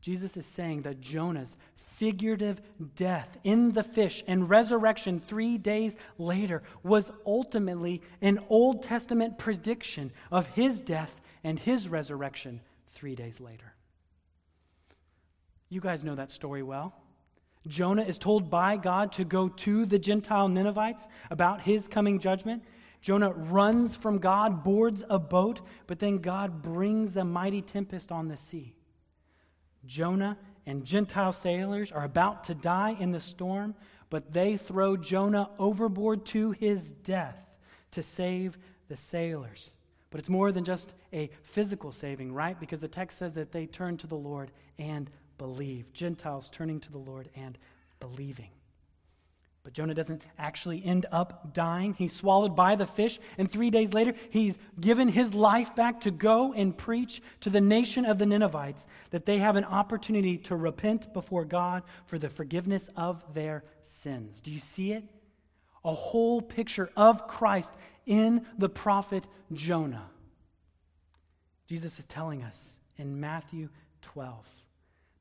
[0.05, 1.57] Jesus is saying that Jonah's
[1.97, 2.61] figurative
[2.95, 10.13] death in the fish and resurrection three days later was ultimately an Old Testament prediction
[10.31, 12.61] of his death and his resurrection
[12.93, 13.73] three days later.
[15.71, 16.93] You guys know that story well.
[17.67, 22.63] Jonah is told by God to go to the Gentile Ninevites about his coming judgment.
[23.01, 28.29] Jonah runs from God, boards a boat, but then God brings the mighty tempest on
[28.29, 28.75] the sea.
[29.87, 33.75] Jonah and Gentile sailors are about to die in the storm,
[34.11, 37.37] but they throw Jonah overboard to his death
[37.93, 39.71] to save the sailors.
[40.11, 42.59] But it's more than just a physical saving, right?
[42.59, 45.93] Because the text says that they turned to the Lord and believe.
[45.93, 47.59] Gentiles turning to the Lord and
[47.99, 48.51] believing.
[49.65, 51.95] But Jonah doesn't actually end up dying.
[51.95, 56.11] He's swallowed by the fish, and three days later, he's given his life back to
[56.11, 60.57] go and preach to the nation of the Ninevites that they have an opportunity to
[60.57, 64.43] repent before God for the forgiveness of their sins.
[64.43, 65.05] Do you see it?
[65.87, 67.73] A whole picture of Christ
[68.05, 70.11] in the prophet Jonah.
[71.67, 73.71] Jesus is telling us in Matthew
[74.03, 74.47] 12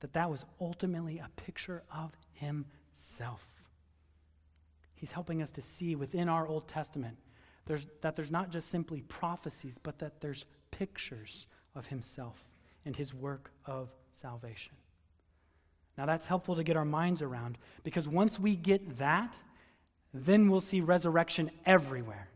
[0.01, 3.52] that that was ultimately a picture of himself.
[5.03, 7.17] He's helping us to see within our Old Testament
[7.65, 12.41] there's, that there's not just simply prophecies, but that there's pictures of himself
[12.85, 14.71] and his work of salvation.
[15.97, 19.35] Now, that's helpful to get our minds around because once we get that,
[20.13, 22.29] then we'll see resurrection everywhere.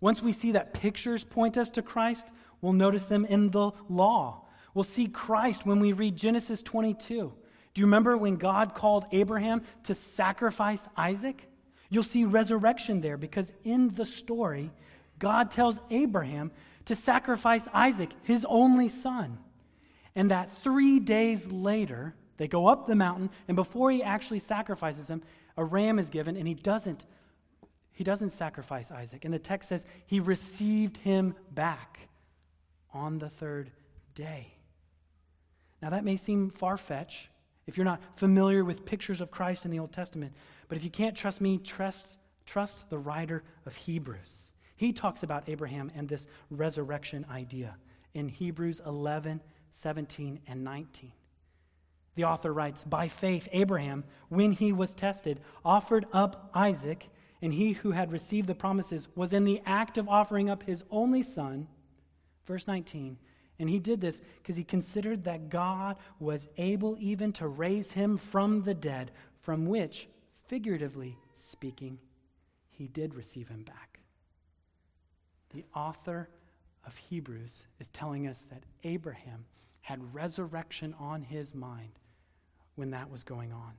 [0.00, 2.28] Once we see that pictures point us to Christ,
[2.60, 4.44] we'll notice them in the law.
[4.74, 7.32] We'll see Christ when we read Genesis 22.
[7.74, 11.48] Do you remember when God called Abraham to sacrifice Isaac?
[11.88, 14.70] You'll see resurrection there because in the story,
[15.18, 16.50] God tells Abraham
[16.86, 19.38] to sacrifice Isaac, his only son.
[20.14, 25.08] And that three days later, they go up the mountain, and before he actually sacrifices
[25.08, 25.22] him,
[25.56, 27.06] a ram is given, and he doesn't.
[27.92, 29.24] He doesn't sacrifice Isaac.
[29.24, 31.98] And the text says he received him back
[32.92, 33.70] on the third
[34.14, 34.52] day.
[35.80, 37.28] Now, that may seem far fetched
[37.66, 40.32] if you're not familiar with pictures of Christ in the Old Testament.
[40.68, 44.52] But if you can't trust me, trust, trust the writer of Hebrews.
[44.76, 47.76] He talks about Abraham and this resurrection idea
[48.14, 51.12] in Hebrews 11, 17, and 19.
[52.14, 57.08] The author writes By faith, Abraham, when he was tested, offered up Isaac,
[57.42, 60.82] and he who had received the promises was in the act of offering up his
[60.90, 61.68] only son.
[62.46, 63.18] Verse 19.
[63.58, 68.18] And he did this because he considered that God was able even to raise him
[68.18, 70.08] from the dead, from which
[70.46, 71.98] figuratively speaking,
[72.70, 73.98] he did receive him back.
[75.54, 76.28] The author
[76.86, 79.44] of Hebrews is telling us that Abraham
[79.80, 81.98] had resurrection on his mind
[82.74, 83.72] when that was going on.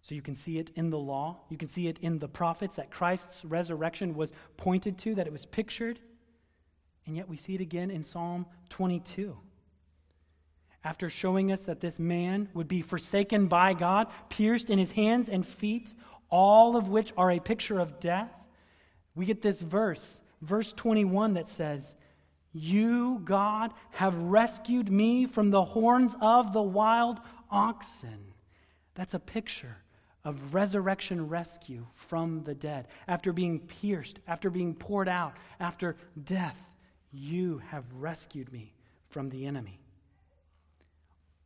[0.00, 2.74] So you can see it in the law, you can see it in the prophets
[2.76, 5.98] that Christ's resurrection was pointed to, that it was pictured.
[7.06, 9.36] And yet we see it again in Psalm 22
[10.84, 15.30] after showing us that this man would be forsaken by God, pierced in his hands
[15.30, 15.94] and feet,
[16.30, 18.30] all of which are a picture of death,
[19.14, 21.94] we get this verse, verse 21, that says,
[22.52, 28.32] You, God, have rescued me from the horns of the wild oxen.
[28.94, 29.76] That's a picture
[30.24, 32.88] of resurrection rescue from the dead.
[33.06, 36.56] After being pierced, after being poured out, after death,
[37.14, 38.72] you have rescued me
[39.10, 39.78] from the enemy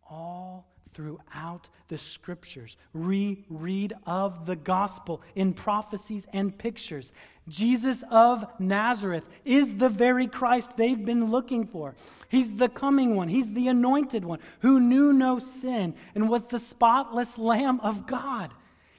[0.09, 2.77] all throughout the scriptures.
[2.93, 7.13] Reread of the gospel in prophecies and pictures.
[7.47, 11.95] Jesus of Nazareth is the very Christ they've been looking for.
[12.29, 16.59] He's the coming one, He's the anointed one who knew no sin and was the
[16.59, 18.53] spotless Lamb of God.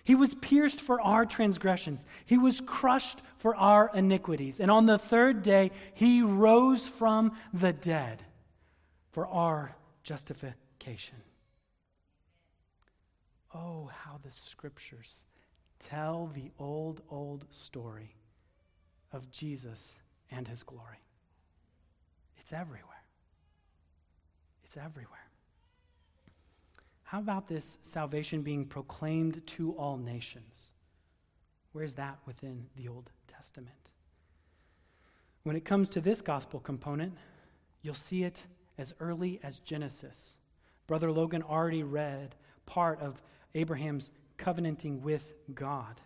[0.10, 2.08] He was pierced for our transgressions.
[2.26, 4.60] He was crushed for our iniquities.
[4.60, 8.24] And on the third day, he rose from the dead
[9.12, 11.18] for our justification
[13.54, 15.26] Oh, how the scriptures
[15.80, 18.16] tell the old, old story
[19.14, 19.96] of Jesus
[20.32, 21.04] and his glory.
[22.40, 23.04] It's everywhere.
[24.64, 25.29] It's everywhere.
[27.10, 30.70] How about this salvation being proclaimed to all nations?
[31.72, 33.90] Where's that within the Old Testament?
[35.42, 37.18] When it comes to this gospel component,
[37.82, 38.46] you'll see it
[38.78, 40.38] as early as Genesis.
[40.86, 42.36] Brother Logan already read
[42.68, 43.24] part of
[43.56, 46.00] Abraham's covenanting with God.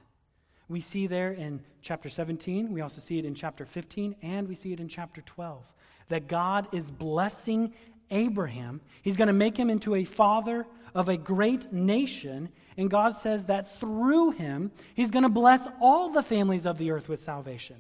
[0.69, 4.55] We see there in chapter 17, we also see it in chapter 15, and we
[4.55, 5.65] see it in chapter 12
[6.09, 7.73] that God is blessing
[8.13, 8.79] Abraham.
[9.01, 13.45] He's going to make him into a father of a great nation, and God says
[13.45, 17.77] that through him, he's going to bless all the families of the earth with salvation.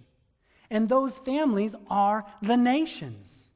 [0.69, 3.49] And those families are the nations.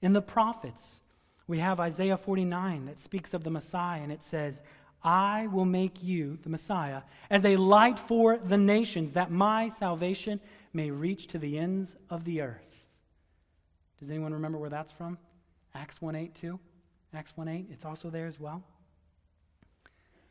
[0.00, 1.00] In the prophets,
[1.46, 4.62] we have Isaiah 49 that speaks of the Messiah, and it says,
[5.02, 10.40] I will make you, the Messiah, as a light for the nations, that my salvation
[10.72, 12.64] may reach to the ends of the earth.
[14.00, 15.18] Does anyone remember where that's from?
[15.74, 16.58] Acts 1 8 too?
[17.14, 18.62] Acts 1 8, it's also there as well.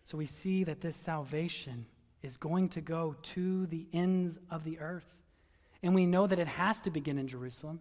[0.04, 1.86] So we see that this salvation
[2.24, 5.16] is going to go to the ends of the earth.
[5.84, 7.80] And we know that it has to begin in Jerusalem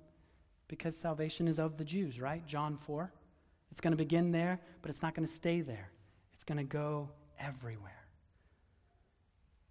[0.69, 2.45] because salvation is of the Jews, right?
[2.47, 3.13] John 4.
[3.71, 5.91] It's going to begin there, but it's not going to stay there.
[6.35, 8.07] It's going to go everywhere.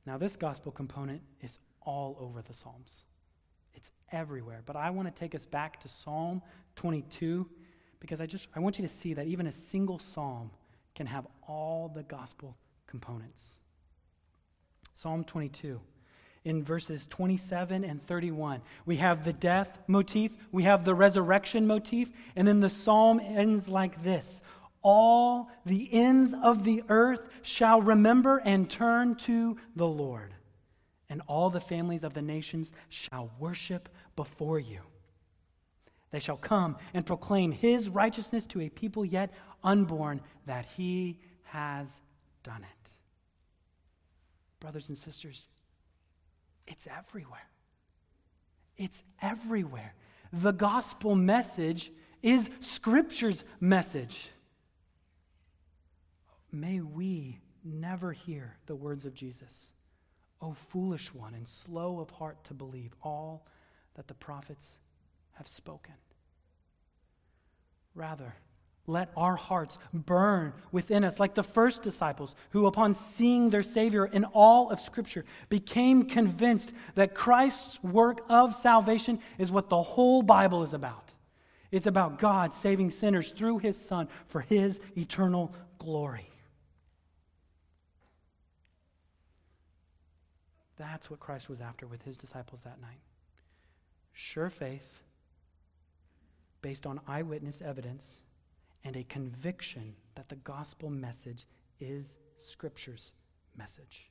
[0.06, 3.04] Now, this gospel component is all over the Psalms,
[3.74, 4.62] it's everywhere.
[4.66, 6.42] But I want to take us back to Psalm
[6.76, 7.48] 22
[8.06, 10.52] because I just I want you to see that even a single psalm
[10.94, 12.56] can have all the gospel
[12.88, 13.58] components.
[14.94, 15.82] Psalm 22
[16.46, 18.62] in verses 27 and 31.
[18.86, 23.68] We have the death motif, we have the resurrection motif, and then the psalm ends
[23.68, 24.44] like this
[24.84, 30.36] All the ends of the earth shall remember and turn to the Lord,
[31.10, 34.82] and all the families of the nations shall worship before you.
[36.16, 39.34] They shall come and proclaim his righteousness to a people yet
[39.66, 42.00] unborn, that he has
[42.42, 42.94] done it.
[44.62, 45.50] Brothers and sisters,
[46.68, 47.50] it's everywhere.
[48.78, 49.94] It's everywhere.
[50.32, 51.92] The gospel message
[52.24, 54.30] is Scripture's message.
[56.50, 59.70] May we never hear the words of Jesus.
[60.42, 63.46] O foolish one and slow of heart to believe all
[63.96, 64.78] that the prophets
[65.34, 65.94] have spoken.
[67.96, 68.36] Rather,
[68.88, 74.06] let our hearts burn within us like the first disciples, who, upon seeing their Savior
[74.06, 80.22] in all of Scripture, became convinced that Christ's work of salvation is what the whole
[80.22, 81.12] Bible is about.
[81.72, 86.30] It's about God saving sinners through His Son for His eternal glory.
[90.78, 93.00] That's what Christ was after with His disciples that night.
[94.14, 95.05] Sure faith,
[96.66, 98.22] based on eyewitness evidence
[98.86, 101.46] and a conviction that the gospel message
[101.80, 103.12] is Scripture's
[103.56, 104.10] message.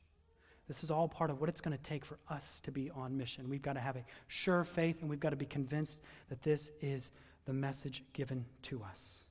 [0.68, 3.16] This is all part of what it's going to take for us to be on
[3.16, 3.50] mission.
[3.50, 5.98] We've got to have a sure faith and we've got to be convinced
[6.28, 7.10] that this is
[7.44, 9.24] the message given to us.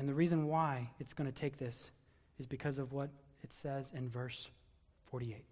[0.00, 1.92] And the reason why it's going to take this
[2.40, 3.10] is because of what
[3.44, 4.48] it says in verse
[5.12, 5.44] 48.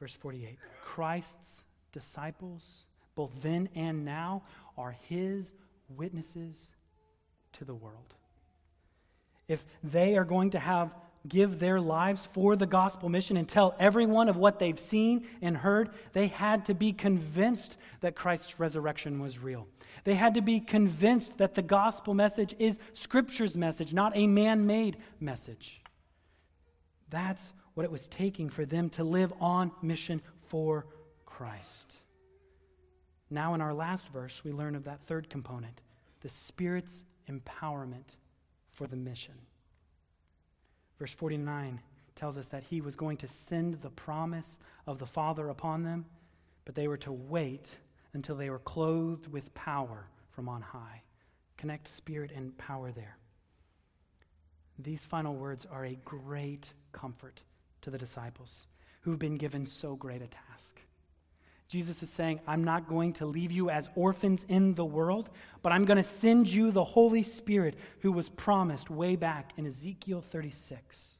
[0.00, 1.62] Verse 48 Christ's
[1.92, 4.42] disciples, both then and now,
[4.76, 5.52] are his
[5.88, 6.70] witnesses
[7.52, 8.14] to the world.
[9.48, 10.94] If they are going to have
[11.28, 15.56] give their lives for the gospel mission and tell everyone of what they've seen and
[15.56, 19.66] heard, they had to be convinced that Christ's resurrection was real.
[20.04, 24.66] They had to be convinced that the gospel message is Scripture's message, not a man
[24.66, 25.80] made message.
[27.08, 30.86] That's what it was taking for them to live on mission for
[31.24, 32.00] Christ.
[33.32, 35.80] Now, in our last verse, we learn of that third component
[36.20, 38.16] the Spirit's empowerment
[38.70, 39.34] for the mission.
[40.98, 41.80] Verse 49
[42.14, 46.04] tells us that he was going to send the promise of the Father upon them,
[46.66, 47.74] but they were to wait
[48.12, 51.00] until they were clothed with power from on high.
[51.56, 53.16] Connect spirit and power there.
[54.78, 57.40] These final words are a great comfort
[57.80, 58.66] to the disciples
[59.00, 60.82] who've been given so great a task.
[61.72, 65.30] Jesus is saying, I'm not going to leave you as orphans in the world,
[65.62, 69.64] but I'm going to send you the Holy Spirit who was promised way back in
[69.66, 71.16] Ezekiel 36.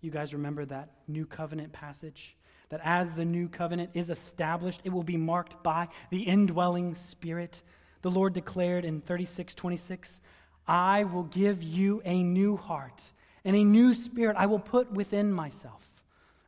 [0.00, 2.34] You guys remember that new covenant passage?
[2.70, 7.60] That as the new covenant is established, it will be marked by the indwelling Spirit.
[8.00, 10.22] The Lord declared in 36 26,
[10.66, 13.02] I will give you a new heart
[13.44, 15.86] and a new spirit I will put within myself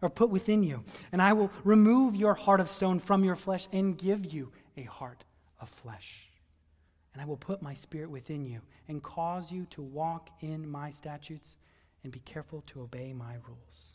[0.03, 0.83] or put within you.
[1.13, 4.83] And I will remove your heart of stone from your flesh and give you a
[4.85, 5.25] heart
[5.61, 6.29] of flesh.
[7.13, 10.91] And I will put my spirit within you and cause you to walk in my
[10.91, 11.57] statutes
[12.03, 13.91] and be careful to obey my rules.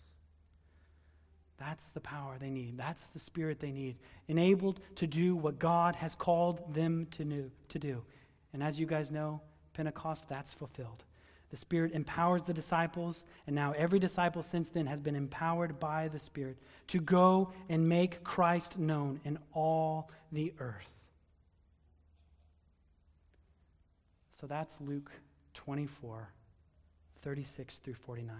[1.57, 2.77] That's the power they need.
[2.77, 3.95] That's the spirit they need,
[4.27, 8.03] enabled to do what God has called them to, to do.
[8.53, 9.41] And as you guys know,
[9.73, 11.03] Pentecost, that's fulfilled.
[11.55, 16.09] The Spirit empowers the disciples, and now every disciple since then has been empowered by
[16.09, 20.91] the Spirit to go and make Christ known in all the earth.
[24.31, 25.09] So that's Luke
[25.53, 26.29] 24,
[27.21, 28.35] 36 through 49.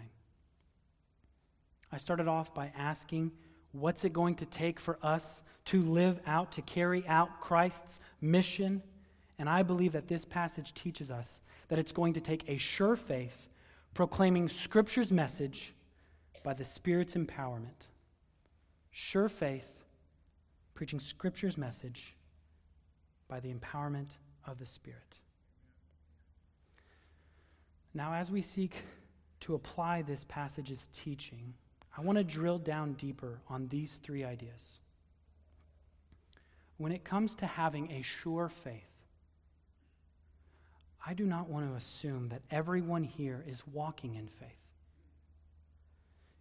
[1.94, 3.32] I started off by asking,
[3.72, 8.84] what's it going to take for us to live out, to carry out Christ's mission?
[9.38, 12.96] And I believe that this passage teaches us that it's going to take a sure
[12.96, 13.50] faith
[13.94, 15.74] proclaiming Scripture's message
[16.44, 17.88] by the Spirit's empowerment.
[18.92, 19.84] Sure faith
[20.74, 22.16] preaching Scripture's message
[23.28, 24.10] by the empowerment
[24.46, 25.20] of the Spirit.
[27.94, 28.76] Now, as we seek
[29.42, 31.54] to apply this passage's teaching,
[31.98, 34.80] I want to drill down deeper on these three ideas.
[36.78, 38.95] when it comes to having a sure faith,
[41.06, 44.50] I do not want to assume that everyone here is walking in faith.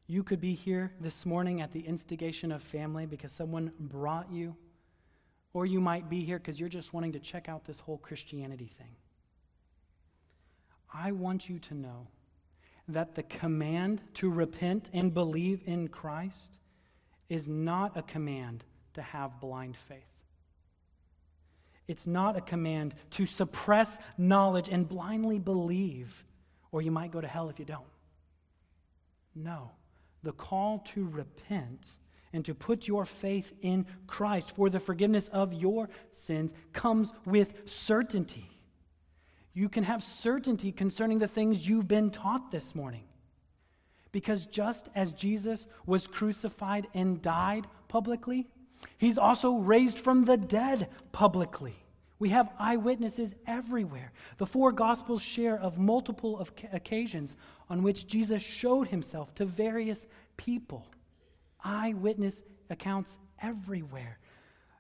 [0.07, 4.57] You could be here this morning at the instigation of family because someone brought you,
[5.53, 8.71] or you might be here because you're just wanting to check out this whole Christianity
[8.79, 8.97] thing.
[10.93, 12.07] I want you to know
[12.89, 16.59] that the command to repent and believe in Christ
[17.29, 20.14] is not a command to have blind faith.
[21.87, 26.25] It's not a command to suppress knowledge and blindly believe,
[26.73, 27.85] or you might go to hell if you don't.
[29.35, 29.71] No.
[30.23, 31.87] The call to repent
[32.33, 37.55] and to put your faith in Christ for the forgiveness of your sins comes with
[37.67, 38.49] certainty.
[39.53, 43.05] You can have certainty concerning the things you've been taught this morning.
[44.11, 48.49] Because just as Jesus was crucified and died publicly,
[48.99, 51.77] he's also raised from the dead publicly.
[52.19, 54.13] We have eyewitnesses everywhere.
[54.39, 57.37] The four Gospels share of multiple occasions
[57.69, 60.07] on which Jesus showed himself to various
[60.37, 60.87] people.
[61.63, 64.19] Eyewitness accounts everywhere.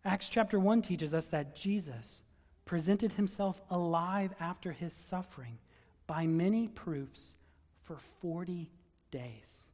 [0.05, 2.23] Acts chapter 1 teaches us that Jesus
[2.65, 5.59] presented himself alive after his suffering
[6.07, 7.37] by many proofs
[7.83, 8.71] for 40
[9.11, 9.67] days.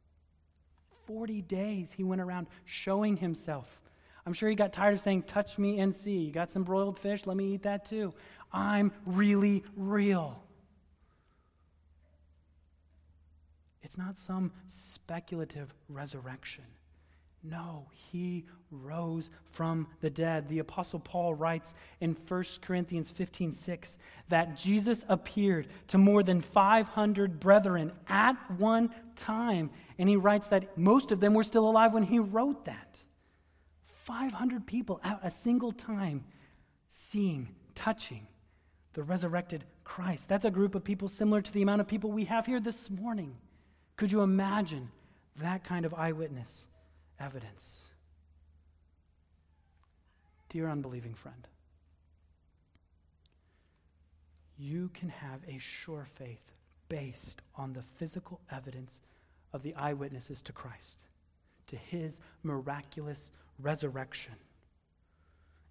[1.05, 3.81] 40 days he went around showing himself.
[4.25, 6.17] I'm sure he got tired of saying, Touch me and see.
[6.17, 7.25] You got some broiled fish?
[7.25, 8.13] Let me eat that too.
[8.53, 10.41] I'm really real.
[13.81, 16.63] It's not some speculative resurrection.
[17.43, 20.47] No, he rose from the dead.
[20.47, 23.97] The Apostle Paul writes in 1 Corinthians 15 6
[24.29, 29.71] that Jesus appeared to more than 500 brethren at one time.
[29.97, 33.01] And he writes that most of them were still alive when he wrote that.
[34.11, 36.23] 500 people at a single time
[36.89, 38.27] seeing, touching
[38.91, 40.27] the resurrected Christ.
[40.27, 42.89] That's a group of people similar to the amount of people we have here this
[42.89, 43.33] morning.
[43.95, 44.89] Could you imagine
[45.41, 46.67] that kind of eyewitness?
[47.21, 47.85] evidence.
[50.49, 51.47] Dear unbelieving friend,
[54.57, 56.51] you can have a sure faith
[56.89, 58.99] based on the physical evidence
[59.53, 61.03] of the eyewitnesses to Christ,
[61.67, 63.31] to his miraculous
[63.61, 64.33] resurrection.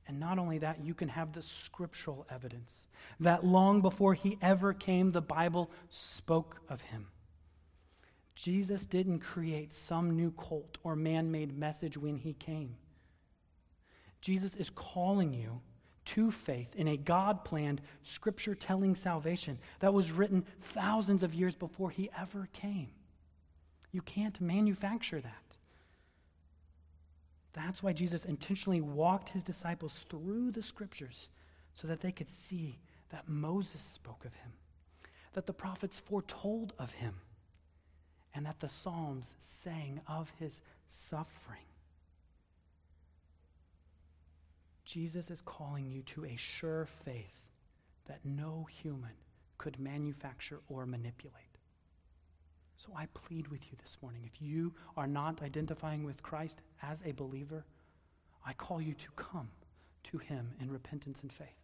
[0.06, 2.86] And not only that, you can have the scriptural evidence
[3.20, 7.06] that long before he ever came, the Bible spoke of him.
[8.34, 12.74] Jesus didn't create some new cult or man made message when he came.
[14.20, 15.60] Jesus is calling you
[16.06, 21.54] to faith in a God planned, scripture telling salvation that was written thousands of years
[21.54, 22.88] before he ever came.
[23.92, 25.49] You can't manufacture that.
[27.52, 31.28] That's why Jesus intentionally walked his disciples through the scriptures
[31.72, 32.78] so that they could see
[33.10, 34.52] that Moses spoke of him,
[35.32, 37.14] that the prophets foretold of him
[38.34, 41.58] and that the Psalms sang of his suffering.
[44.84, 47.38] Jesus is calling you to a sure faith
[48.06, 49.14] that no human
[49.58, 51.49] could manufacture or manipulate.
[52.80, 57.02] So I plead with you this morning if you are not identifying with Christ as
[57.04, 57.66] a believer,
[58.46, 59.50] I call you to come
[60.04, 61.60] to him in repentance and faith.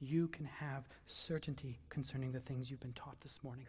[0.00, 3.68] You can have certainty concerning the things you've been taught this morning.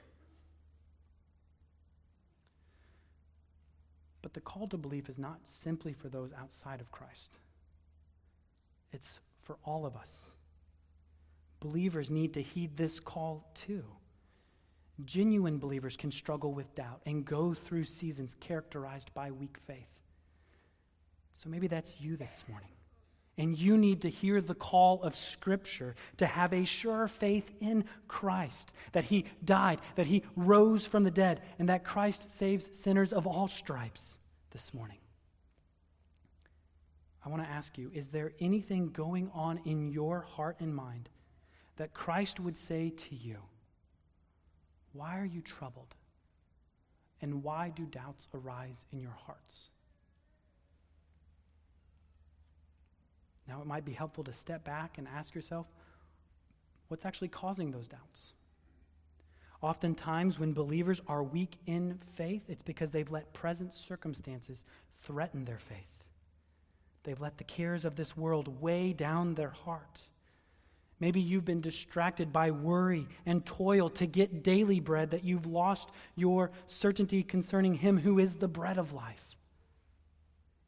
[4.23, 7.29] But the call to believe is not simply for those outside of Christ,
[8.91, 10.31] it's for all of us.
[11.59, 13.83] Believers need to heed this call too.
[15.05, 19.87] Genuine believers can struggle with doubt and go through seasons characterized by weak faith.
[21.33, 22.69] So maybe that's you this morning.
[23.37, 27.85] And you need to hear the call of Scripture to have a sure faith in
[28.09, 33.13] Christ that He died, that He rose from the dead, and that Christ saves sinners
[33.13, 34.19] of all stripes
[34.51, 34.97] this morning.
[37.25, 41.07] I want to ask you is there anything going on in your heart and mind
[41.77, 43.37] that Christ would say to you?
[44.93, 45.95] Why are you troubled?
[47.21, 49.69] And why do doubts arise in your hearts?
[53.47, 55.65] Now, it might be helpful to step back and ask yourself
[56.87, 58.33] what's actually causing those doubts?
[59.61, 64.63] Oftentimes, when believers are weak in faith, it's because they've let present circumstances
[65.01, 66.05] threaten their faith.
[67.03, 70.03] They've let the cares of this world weigh down their heart.
[70.99, 75.89] Maybe you've been distracted by worry and toil to get daily bread, that you've lost
[76.15, 79.23] your certainty concerning Him who is the bread of life.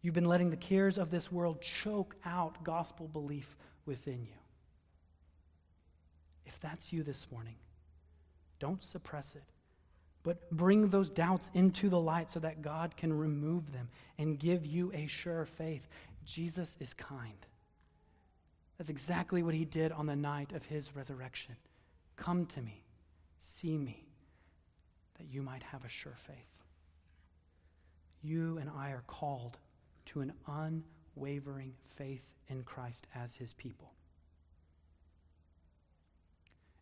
[0.02, 3.56] You've been letting the cares of this world choke out gospel belief
[3.86, 4.40] within you.
[6.46, 7.56] If that's you this morning,
[8.60, 9.44] don't suppress it,
[10.24, 14.66] but bring those doubts into the light so that God can remove them and give
[14.66, 15.88] you a sure faith.
[16.26, 17.46] Jesus is kind.
[18.82, 21.56] That's exactly what he did on the night of his resurrection.
[22.16, 22.84] Come to me,
[23.40, 24.08] see me,
[25.20, 26.64] that you might have a sure faith.
[28.24, 29.60] You and I are called
[30.08, 33.94] to an unwavering faith in Christ as his people.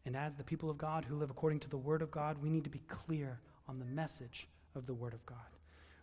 [0.06, 2.50] And as the people of God who live according to the Word of God, we
[2.50, 5.38] need to be clear on the message of the Word of God.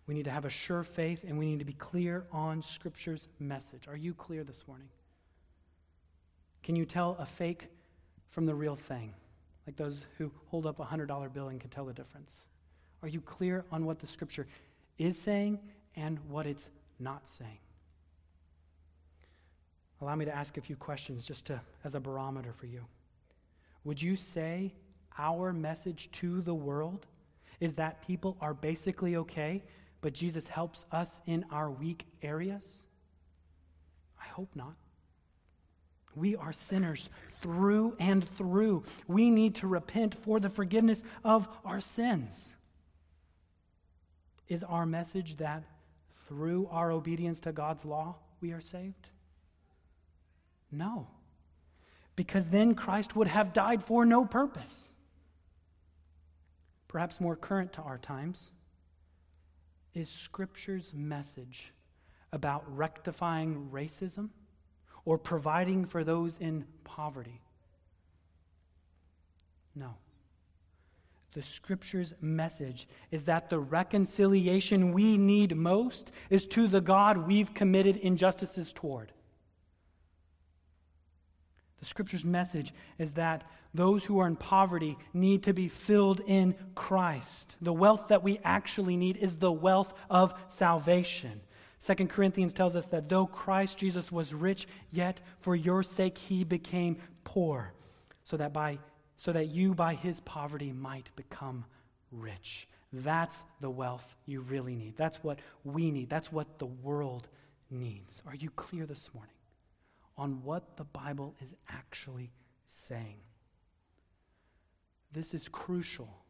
[0.06, 3.28] We need to have a sure faith and we need to be clear on Scripture's
[3.38, 3.88] message.
[3.88, 4.88] Are you clear this morning?
[6.66, 7.68] Can you tell a fake
[8.30, 9.14] from the real thing?
[9.68, 12.44] Like those who hold up a $100 bill and can tell the difference.
[13.02, 14.48] Are you clear on what the Scripture
[14.98, 15.60] is saying
[15.94, 17.60] and what it's not saying?
[20.00, 22.84] Allow me to ask a few questions just to, as a barometer for you.
[23.84, 24.74] Would you say
[25.18, 27.06] our message to the world
[27.60, 29.62] is that people are basically okay,
[30.00, 32.82] but Jesus helps us in our weak areas?
[34.20, 34.74] I hope not.
[36.16, 37.10] We are sinners
[37.42, 38.84] through and through.
[39.06, 42.54] We need to repent for the forgiveness of our sins.
[44.48, 45.62] Is our message that
[46.26, 49.08] through our obedience to God's law, we are saved?
[50.72, 51.06] No.
[52.16, 54.94] Because then Christ would have died for no purpose.
[56.88, 58.50] Perhaps more current to our times
[59.92, 61.72] is Scripture's message
[62.32, 64.30] about rectifying racism
[65.06, 67.40] or providing for those in poverty.
[69.74, 69.94] No.
[71.32, 77.54] The Scripture's message is that the reconciliation we need most is to the God we've
[77.54, 79.12] committed injustices toward.
[81.78, 83.44] The Scripture's message is that
[83.74, 87.56] those who are in poverty need to be filled in Christ.
[87.60, 91.42] The wealth that we actually need is the wealth of salvation.
[91.78, 96.42] Second Corinthians tells us that though Christ Jesus was rich, yet for your sake he
[96.42, 97.72] became poor,
[98.24, 98.78] so that by
[99.16, 101.64] so that you by his poverty might become
[102.12, 102.68] rich.
[102.92, 104.96] That's the wealth you really need.
[104.96, 106.10] That's what we need.
[106.10, 107.28] That's what the world
[107.70, 108.22] needs.
[108.26, 109.34] Are you clear this morning
[110.18, 112.30] on what the Bible is actually
[112.68, 113.20] saying?
[115.12, 116.25] This is crucial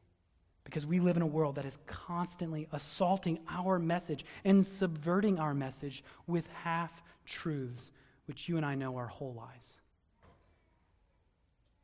[0.66, 5.54] because we live in a world that is constantly assaulting our message and subverting our
[5.54, 7.92] message with half truths,
[8.24, 9.78] which you and I know are whole lies.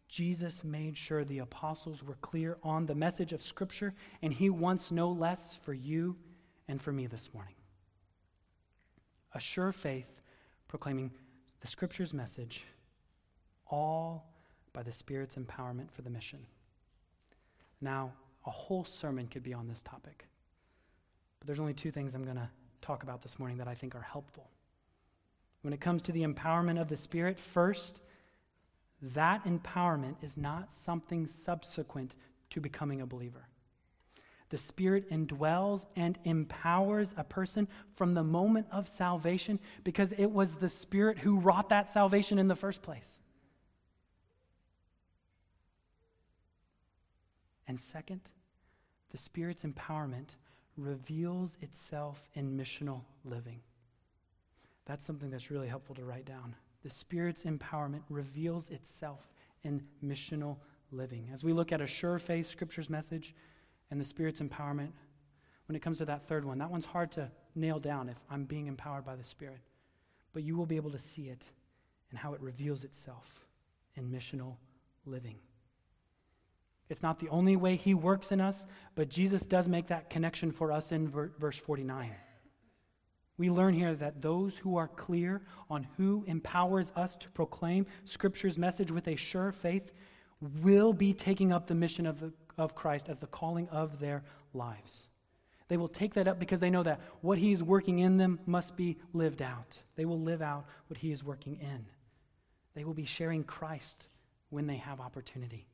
[0.09, 4.91] Jesus made sure the apostles were clear on the message of Scripture, and he wants
[4.91, 6.16] no less for you
[6.66, 7.55] and for me this morning.
[9.33, 10.20] A sure faith
[10.66, 11.12] proclaiming
[11.61, 12.64] the Scripture's message,
[13.70, 14.26] all
[14.72, 16.41] by the Spirit's empowerment for the mission.
[17.80, 18.12] Now,
[18.47, 20.26] a whole sermon could be on this topic,
[21.38, 22.49] but there's only two things I'm going to
[22.80, 24.51] talk about this morning that I think are helpful.
[25.62, 28.03] When it comes to the empowerment of the Spirit, first,
[29.14, 32.16] that empowerment is not something subsequent
[32.51, 33.47] to becoming a believer.
[34.51, 40.57] The Spirit indwells and empowers a person from the moment of salvation because it was
[40.57, 43.18] the Spirit who wrought that salvation in the first place.
[47.69, 48.21] And second,
[49.11, 50.37] the Spirit's empowerment
[50.77, 53.61] reveals itself in missional living.
[54.85, 59.21] That's something that's really helpful to write down the Spirit's empowerment reveals itself
[59.63, 60.57] in missional
[60.91, 61.29] living.
[61.33, 63.35] As we look at a sure faith scriptures message
[63.91, 64.91] and the Spirit's empowerment,
[65.67, 68.45] when it comes to that third one, that one's hard to nail down if I'm
[68.45, 69.61] being empowered by the Spirit.
[70.33, 71.45] But you will be able to see it
[72.11, 73.47] and how it reveals itself
[73.95, 74.57] in missional
[75.07, 75.37] living.
[76.93, 80.53] It's not the only way He works in us, but Jesus does make that connection
[80.53, 82.14] for us in ver- verse 49.
[83.38, 85.40] We learn here that those who are clear
[85.70, 89.90] on who empowers us to proclaim Scripture's message with a sure faith
[90.61, 94.22] will be taking up the mission of, the, of Christ as the calling of their
[94.53, 95.07] lives.
[95.68, 98.38] They will take that up because they know that what He is working in them
[98.45, 99.78] must be lived out.
[99.97, 101.86] They will live out what He is working in.
[102.74, 104.09] They will be sharing Christ
[104.51, 105.72] when they have opportunity.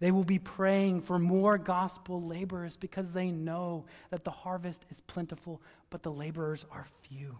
[0.00, 5.00] They will be praying for more gospel laborers because they know that the harvest is
[5.02, 7.38] plentiful, but the laborers are few.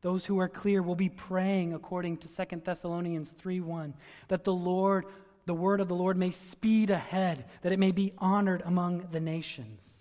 [0.00, 3.94] Those who are clear will be praying according to 2 Thessalonians 3:1
[4.28, 5.06] that the Lord
[5.46, 9.20] the word of the Lord may speed ahead, that it may be honored among the
[9.20, 10.00] nations.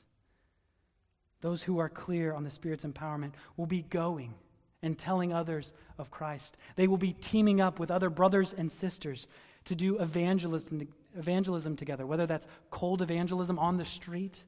[1.41, 4.34] those who are clear on the Spirit's empowerment, will be going
[4.82, 6.55] and telling others of Christ.
[6.78, 9.28] They will be teaming up with other brothers and sisters
[9.66, 10.88] to do evangelism,
[11.18, 14.43] evangelism together, whether that's cold evangelism on the street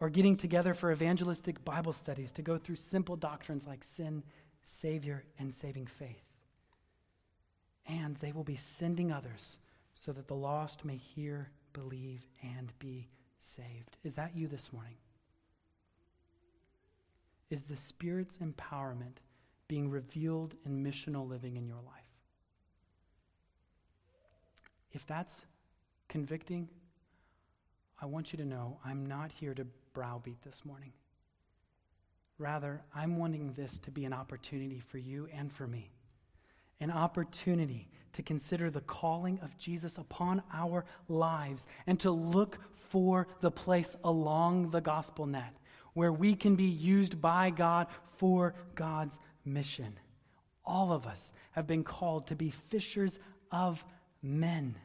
[0.00, 4.22] or getting together for evangelistic Bible studies to go through simple doctrines like sin,
[4.64, 6.24] Savior, and saving faith.
[7.86, 9.58] And they will be sending others
[9.94, 13.96] so that the lost may hear, believe, and be saved.
[14.04, 14.96] Is that you this morning?
[17.50, 19.18] Is the Spirit's empowerment
[19.68, 22.01] being revealed in missional living in your life?
[24.92, 25.42] If that's
[26.08, 26.68] convicting,
[28.00, 30.92] I want you to know I'm not here to browbeat this morning.
[32.38, 35.90] Rather, I'm wanting this to be an opportunity for you and for me.
[36.80, 42.58] An opportunity to consider the calling of Jesus upon our lives and to look
[42.90, 45.54] for the place along the gospel net
[45.94, 47.86] where we can be used by God
[48.16, 49.98] for God's mission.
[50.64, 53.18] All of us have been called to be fishers
[53.50, 53.84] of
[54.22, 54.76] men.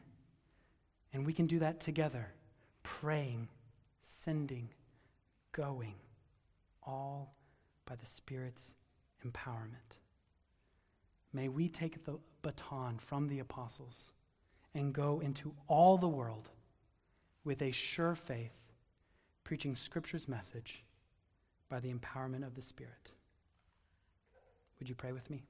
[1.12, 2.32] And we can do that together,
[2.82, 3.48] praying,
[4.02, 4.68] sending,
[5.52, 5.94] going,
[6.82, 7.34] all
[7.86, 8.74] by the Spirit's
[9.26, 9.96] empowerment.
[11.32, 14.12] May we take the baton from the apostles
[14.74, 16.48] and go into all the world
[17.44, 18.52] with a sure faith,
[19.44, 20.84] preaching Scripture's message
[21.68, 23.10] by the empowerment of the Spirit.
[24.78, 25.42] Would you pray with me?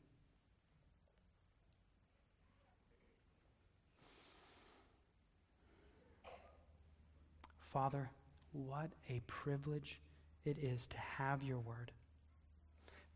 [7.73, 8.11] Father,
[8.53, 10.01] what a privilege
[10.45, 11.93] it is to have your word,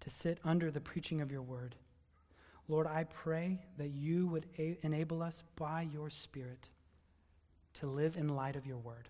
[0.00, 1.74] to sit under the preaching of your word.
[2.68, 6.68] Lord, I pray that you would a- enable us by your Spirit
[7.74, 9.08] to live in light of your word.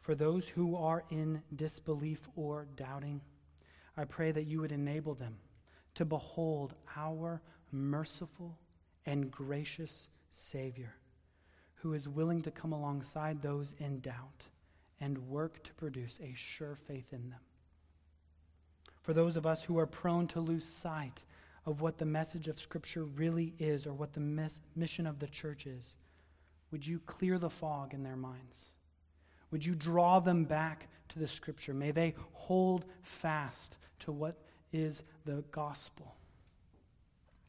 [0.00, 3.20] For those who are in disbelief or doubting,
[3.96, 5.36] I pray that you would enable them
[5.94, 8.56] to behold our merciful
[9.04, 10.94] and gracious Savior
[11.86, 14.42] who is willing to come alongside those in doubt
[15.00, 17.38] and work to produce a sure faith in them.
[19.02, 21.22] For those of us who are prone to lose sight
[21.64, 25.28] of what the message of Scripture really is or what the mis- mission of the
[25.28, 25.94] church is,
[26.72, 28.72] would you clear the fog in their minds?
[29.52, 31.72] Would you draw them back to the Scripture?
[31.72, 36.16] May they hold fast to what is the gospel.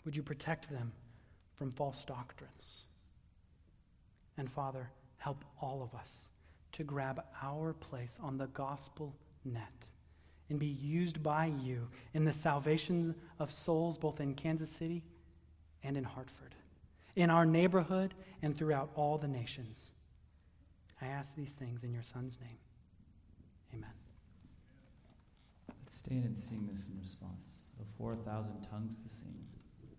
[0.05, 0.91] Would you protect them
[1.55, 2.83] from false doctrines?
[4.37, 6.27] And Father, help all of us
[6.73, 9.89] to grab our place on the gospel net
[10.49, 15.03] and be used by you in the salvation of souls both in Kansas City
[15.83, 16.55] and in Hartford,
[17.15, 19.91] in our neighborhood and throughout all the nations.
[21.01, 22.57] I ask these things in your Son's name.
[23.73, 23.89] Amen.
[25.67, 27.63] Let's stand and sing this in response.
[27.79, 29.35] Of 4,000 tongues to sing.